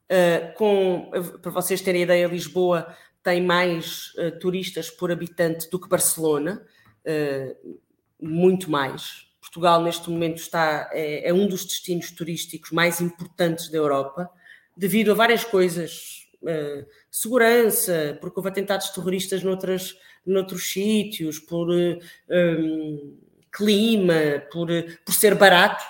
[0.09, 1.11] Uh, com,
[1.41, 6.65] para vocês terem ideia, Lisboa tem mais uh, turistas por habitante do que Barcelona.
[7.09, 7.55] Eh,
[8.21, 9.27] muito mais.
[9.39, 14.29] Portugal, neste momento, está, é, é, um dos destinos turísticos mais importantes da Europa,
[14.75, 16.25] devido a várias coisas.
[16.39, 19.97] Uh, segurança, porque houve atentados terroristas noutras,
[20.27, 21.99] noutros sítios, por uh,
[22.29, 23.17] um,
[23.51, 24.67] clima, por,
[25.05, 25.83] por ser barato,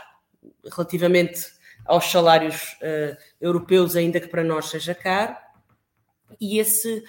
[0.72, 5.36] relativamente aos salários uh, europeus, ainda que para nós seja caro.
[6.40, 7.04] E esse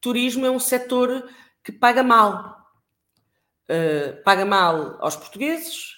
[0.00, 1.28] turismo é um setor
[1.62, 2.68] que paga mal,
[3.68, 5.94] uh, paga mal aos portugueses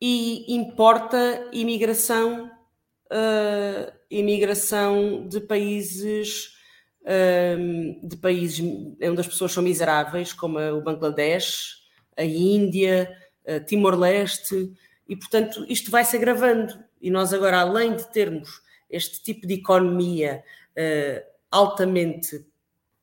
[0.00, 2.50] e importa imigração,
[3.06, 6.56] uh, imigração de países
[7.02, 11.80] uh, de países onde as pessoas são miseráveis, como o Bangladesh,
[12.16, 13.10] a Índia,
[13.66, 14.72] Timor-Leste,
[15.08, 16.74] e portanto isto vai se agravando.
[17.00, 20.44] E nós agora, além de termos este tipo de economia
[21.50, 22.44] altamente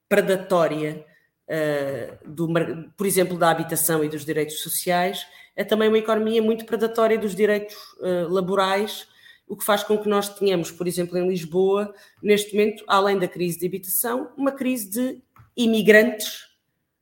[0.08, 1.06] predatória,
[1.48, 2.48] uh, do,
[2.96, 5.26] por exemplo, da habitação e dos direitos sociais,
[5.56, 9.08] é também uma economia muito predatória dos direitos uh, laborais,
[9.48, 13.28] o que faz com que nós tenhamos, por exemplo, em Lisboa, neste momento, além da
[13.28, 15.22] crise de habitação, uma crise de
[15.56, 16.48] imigrantes,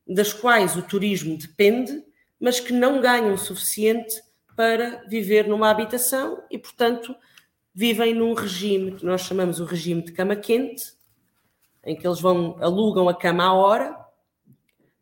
[0.06, 2.02] das quais o turismo depende,
[2.40, 4.14] mas que não ganham o suficiente
[4.54, 7.14] para viver numa habitação e, portanto,
[7.74, 10.94] vivem num regime que nós chamamos o regime de cama quente,
[11.84, 13.96] em que eles vão alugam a cama à hora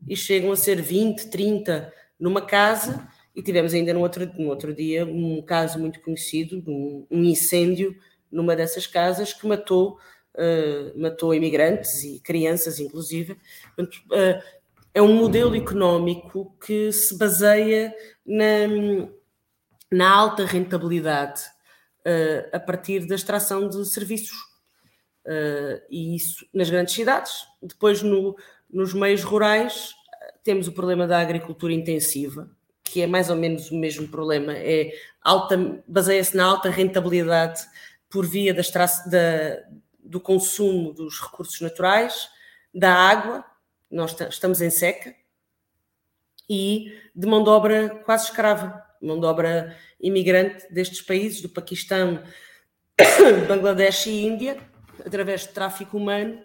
[0.07, 3.07] e chegam a ser 20, 30 numa casa.
[3.35, 7.95] E tivemos ainda no outro, no outro dia um caso muito conhecido, um, um incêndio
[8.31, 9.99] numa dessas casas que matou,
[10.35, 13.37] uh, matou imigrantes e crianças, inclusive.
[13.75, 14.41] Portanto, uh,
[14.93, 17.93] é um modelo económico que se baseia
[18.25, 19.07] na,
[19.91, 21.41] na alta rentabilidade
[22.05, 24.55] uh, a partir da extração de serviços.
[25.89, 27.47] E isso nas grandes cidades.
[27.59, 28.37] Depois, no,
[28.69, 29.91] nos meios rurais,
[30.43, 32.54] temos o problema da agricultura intensiva,
[32.85, 37.61] que é mais ou menos o mesmo problema, é alta, baseia-se na alta rentabilidade
[38.09, 39.63] por via da, da,
[39.99, 42.29] do consumo dos recursos naturais,
[42.73, 43.43] da água,
[43.89, 45.13] nós estamos em seca,
[46.49, 52.23] e de mão de obra quase escrava, mão de obra imigrante destes países, do Paquistão,
[53.47, 54.57] Bangladesh e Índia,
[55.05, 56.41] através de tráfico humano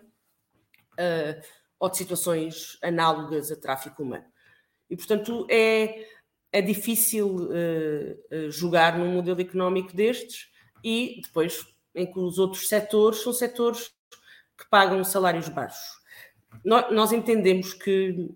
[0.94, 1.40] uh,
[1.78, 4.24] ou de situações análogas a tráfico humano.
[4.88, 6.06] E, portanto, é,
[6.52, 10.48] é difícil uh, jogar num modelo económico destes
[10.82, 13.90] e depois em que os outros setores são setores
[14.58, 16.00] que pagam salários baixos.
[16.64, 18.28] Nós, nós entendemos que,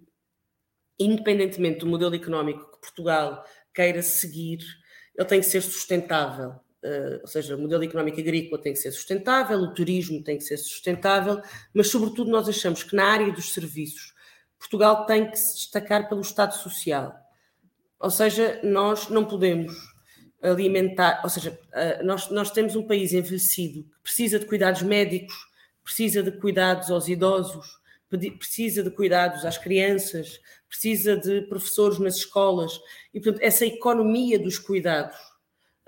[0.98, 4.60] independentemente do modelo económico que Portugal queira seguir,
[5.16, 6.50] ele tem que ser sustentável.
[6.82, 10.44] Uh, ou seja, o modelo económico agrícola tem que ser sustentável, o turismo tem que
[10.44, 11.40] ser sustentável,
[11.72, 14.14] mas, sobretudo, nós achamos que na área dos serviços,
[14.58, 17.23] Portugal tem que se destacar pelo Estado Social.
[18.05, 19.72] Ou seja, nós não podemos
[20.42, 25.34] alimentar, ou seja, uh, nós, nós temos um país envelhecido que precisa de cuidados médicos,
[25.82, 27.80] precisa de cuidados aos idosos,
[28.38, 30.38] precisa de cuidados às crianças,
[30.68, 32.78] precisa de professores nas escolas.
[33.14, 35.16] E, portanto, essa economia dos cuidados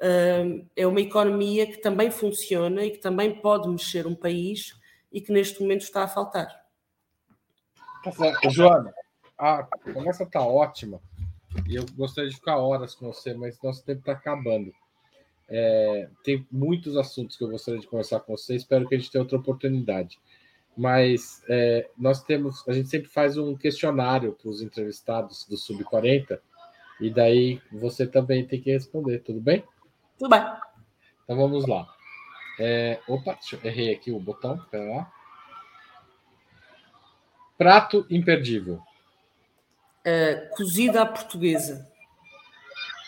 [0.00, 4.74] uh, é uma economia que também funciona e que também pode mexer um país
[5.12, 6.46] e que neste momento está a faltar.
[8.02, 8.48] Tá.
[8.48, 8.94] Joana,
[9.36, 10.98] a conversa está ótima
[11.68, 14.72] e eu gostaria de ficar horas com você, mas nosso tempo está acabando.
[15.48, 19.10] É, tem muitos assuntos que eu gostaria de conversar com você, espero que a gente
[19.10, 20.18] tenha outra oportunidade
[20.76, 25.82] mas é, nós temos, a gente sempre faz um questionário para os entrevistados do Sub
[25.82, 26.40] 40,
[27.00, 29.64] e daí você também tem que responder, tudo bem?
[30.18, 30.40] Tudo bem.
[31.24, 31.86] Então vamos lá.
[32.60, 35.12] É, opa, errei aqui o botão, pera lá.
[37.56, 38.82] Prato imperdível.
[40.06, 41.90] Uh, cozida à portuguesa.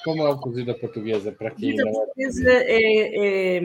[0.04, 3.60] Como é o cozida portuguesa para quem cozida não é portuguesa é, é,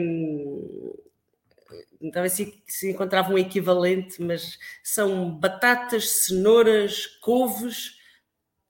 [2.12, 7.98] talvez se, se encontrava um equivalente, mas são batatas, cenouras, couves,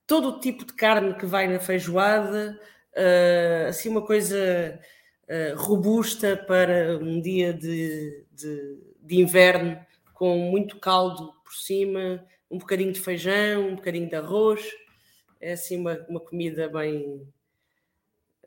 [0.07, 2.59] todo o tipo de carne que vai na feijoada,
[2.93, 4.79] uh, assim uma coisa
[5.25, 9.79] uh, robusta para um dia de, de, de, inverno,
[10.13, 12.25] com muito caldo por cima,
[12.55, 14.65] um bocadinho de feijão, um bocadinho de arroz,
[15.41, 17.29] é assim uma, uma comida bem,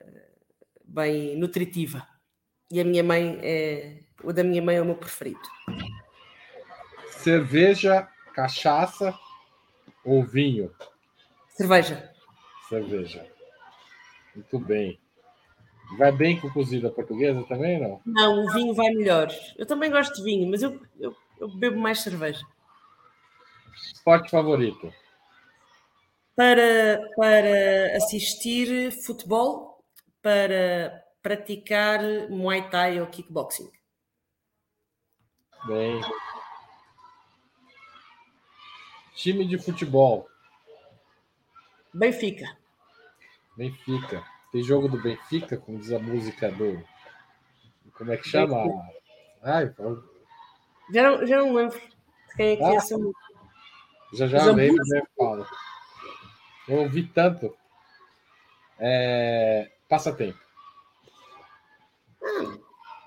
[0.02, 0.32] uh,
[0.86, 2.08] bem nutritiva.
[2.72, 5.42] E a minha mãe é, o da minha mãe é o meu preferido.
[7.10, 9.14] Cerveja, cachaça
[10.06, 10.74] ou vinho?
[11.50, 12.10] Cerveja.
[12.70, 13.26] Cerveja.
[14.34, 14.98] Muito bem.
[15.98, 18.00] Vai bem com cozida portuguesa também, não?
[18.06, 19.28] Não, o vinho vai melhor.
[19.58, 22.46] Eu também gosto de vinho, mas eu, eu, eu bebo mais cerveja.
[23.94, 24.94] Esporte favorito?
[26.36, 29.84] Para, para assistir futebol,
[30.22, 32.00] para praticar
[32.30, 33.72] Muay Thai ou kickboxing.
[35.68, 36.02] Bem.
[39.16, 40.28] Time de futebol.
[41.94, 42.46] Benfica.
[43.58, 44.24] Benfica.
[44.52, 46.84] Tem jogo do Benfica, como diz a música do.
[47.94, 48.64] Como é que chama?
[49.42, 49.74] Ai,
[50.94, 51.82] já, não, já não lembro
[52.36, 52.96] quem é que ah, é essa
[54.14, 55.46] Já já lembro, né, Paulo?
[56.68, 57.56] Eu ouvi tanto.
[58.80, 59.70] É...
[59.90, 60.40] Passatempo.
[62.22, 62.58] Ah,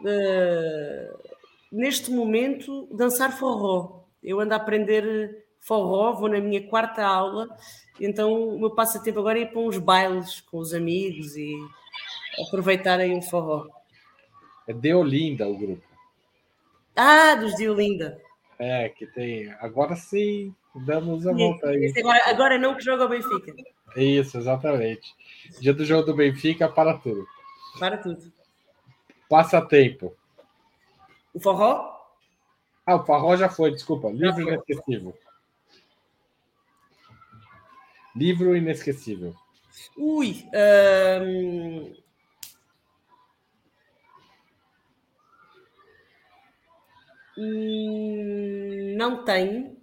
[0.01, 1.31] uh
[1.71, 4.01] neste momento, dançar forró.
[4.23, 7.49] Eu ando a aprender forró, vou na minha quarta aula,
[8.01, 11.55] então o meu passatempo agora é ir para uns bailes com os amigos e
[12.47, 13.67] aproveitarem o forró.
[14.67, 15.83] É Deolinda o grupo.
[16.97, 18.21] Ah, dos Deolinda.
[18.59, 19.51] É, que tem.
[19.61, 21.93] Agora sim, damos a volta aí.
[21.97, 23.55] Agora, agora não que joga o Benfica.
[23.97, 25.14] Isso, exatamente.
[25.61, 27.27] Dia do jogo do Benfica, para tudo.
[27.79, 28.33] Para tudo.
[29.29, 30.14] Passatempo.
[31.33, 31.99] O forró?
[32.87, 34.09] Ah, o forró já foi, desculpa.
[34.09, 35.16] Livro inesquecível.
[38.14, 39.35] Livro inesquecível.
[39.97, 40.45] Ui.
[40.53, 41.95] Um...
[48.97, 49.80] Não tenho.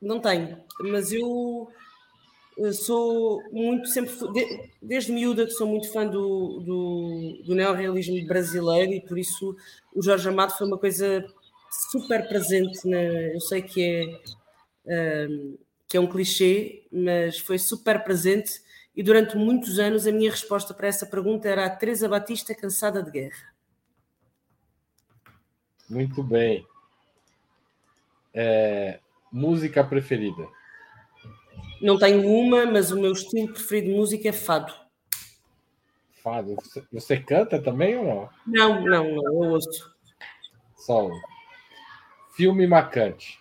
[0.00, 0.62] Não tenho.
[0.80, 1.68] Mas eu
[2.72, 4.12] sou muito sempre,
[4.82, 9.56] desde miúda que sou muito fã do, do, do neorrealismo brasileiro e por isso
[9.94, 11.24] o Jorge Amado foi uma coisa
[11.90, 14.20] super presente, na, eu sei que
[14.86, 18.60] é, um, que é um clichê, mas foi super presente
[18.96, 23.02] e durante muitos anos a minha resposta para essa pergunta era a Teresa Batista cansada
[23.02, 23.54] de guerra.
[25.88, 26.66] Muito bem.
[28.40, 29.00] É,
[29.32, 30.46] música preferida?
[31.82, 34.72] Não tenho uma, mas o meu estilo preferido de música é fado.
[36.22, 36.54] Fado?
[36.54, 38.28] Você, você canta também ou não?
[38.46, 39.92] Não, não, não, eu ouço.
[40.76, 41.20] Só um.
[42.36, 43.40] Filme marcante.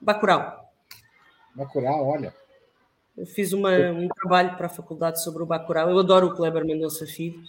[0.00, 0.70] Bacurau.
[1.54, 2.34] Bacurau, olha.
[3.16, 5.90] Eu fiz uma, um trabalho para a faculdade sobre o Bacurau.
[5.90, 7.42] Eu adoro o Kleber Mendonça Filho.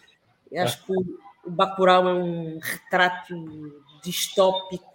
[0.53, 0.86] Acho é.
[0.86, 3.34] que o, o Bacurau é um retrato
[4.01, 4.87] distópico,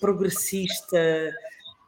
[0.00, 1.34] progressista,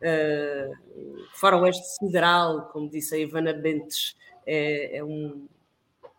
[0.02, 4.16] uh, faroeste sideral, como disse a Ivana Bentes,
[4.46, 5.46] é, é, um,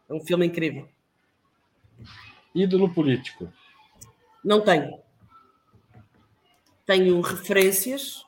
[0.07, 0.87] é um filme incrível.
[2.53, 3.51] Ídolo político?
[4.43, 4.99] Não tenho.
[6.85, 8.23] Tenho referências,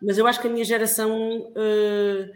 [0.00, 2.30] mas eu acho que a minha geração uh,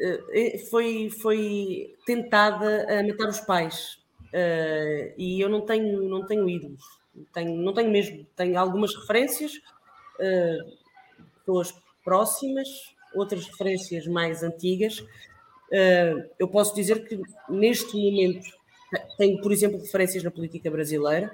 [0.00, 4.00] uh, foi, foi tentada a matar os pais.
[4.28, 6.99] Uh, e eu não tenho, não tenho ídolos.
[7.32, 8.26] Tenho, não tenho mesmo.
[8.36, 9.52] Tenho algumas referências,
[11.38, 12.68] pessoas próximas,
[13.14, 15.02] outras referências mais antigas.
[16.38, 18.46] eu posso dizer que neste momento
[19.16, 21.30] tenho, por exemplo, referências na política brasileira.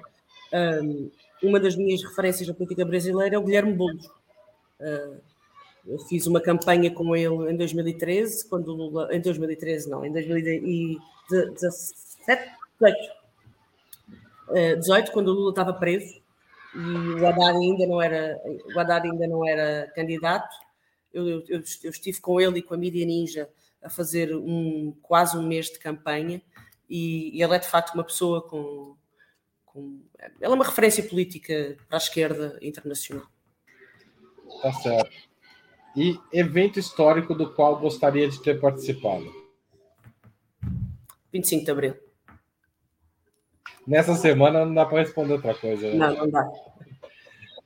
[1.41, 4.05] uma das minhas referências na política brasileira é o Guilherme Boulos.
[4.79, 5.19] Uh,
[5.87, 9.07] eu fiz uma campanha com ele em 2013, quando Lula.
[9.11, 12.51] Em 2013, não, em 2017,
[14.47, 14.75] 18.
[14.75, 16.21] Uh, 18 quando o Lula estava preso
[16.75, 16.79] e
[17.21, 18.39] o Haddad ainda não era,
[18.75, 20.53] o Haddad ainda não era candidato.
[21.13, 21.43] Eu, eu,
[21.83, 23.49] eu, estive com ele e com a Mídia Ninja
[23.81, 26.41] a fazer um, quase um mês de campanha
[26.89, 28.95] e, e ele é de facto uma pessoa com,
[29.65, 30.01] com.
[30.41, 33.25] Ela é uma referência política para a esquerda internacional.
[34.61, 35.27] Tá certo.
[35.95, 39.33] E evento histórico do qual gostaria de ter participado?
[41.33, 42.06] 25 de Abril.
[43.87, 45.87] Nessa semana não dá para responder outra coisa.
[45.87, 45.95] Né?
[45.95, 46.45] Não, não dá.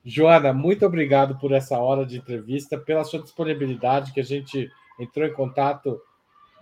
[0.04, 5.26] Joana, muito obrigado por essa hora de entrevista, pela sua disponibilidade, que a gente entrou
[5.26, 6.00] em contato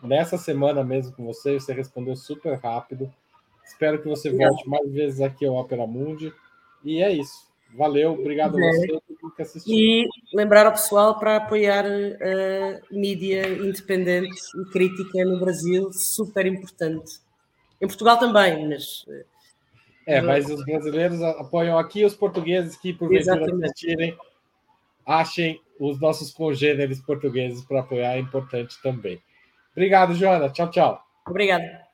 [0.03, 3.13] nessa semana mesmo com você, você respondeu super rápido.
[3.65, 6.33] Espero que você volte mais vezes aqui ao Opera Mundi.
[6.85, 7.49] E é isso.
[7.77, 8.87] Valeu, obrigado a você
[9.37, 9.73] que assistiu.
[9.73, 17.21] E lembrar ao pessoal para apoiar a mídia independente e crítica no Brasil, super importante.
[17.81, 19.07] Em Portugal também, mas.
[20.11, 24.17] É, mas os brasileiros apoiam aqui, os portugueses que porventura assistirem,
[25.07, 29.23] achem os nossos congêneres portugueses para apoiar, é importante também.
[29.73, 30.51] Obrigado, Joana.
[30.51, 31.01] Tchau, tchau.
[31.27, 31.89] Obrigada.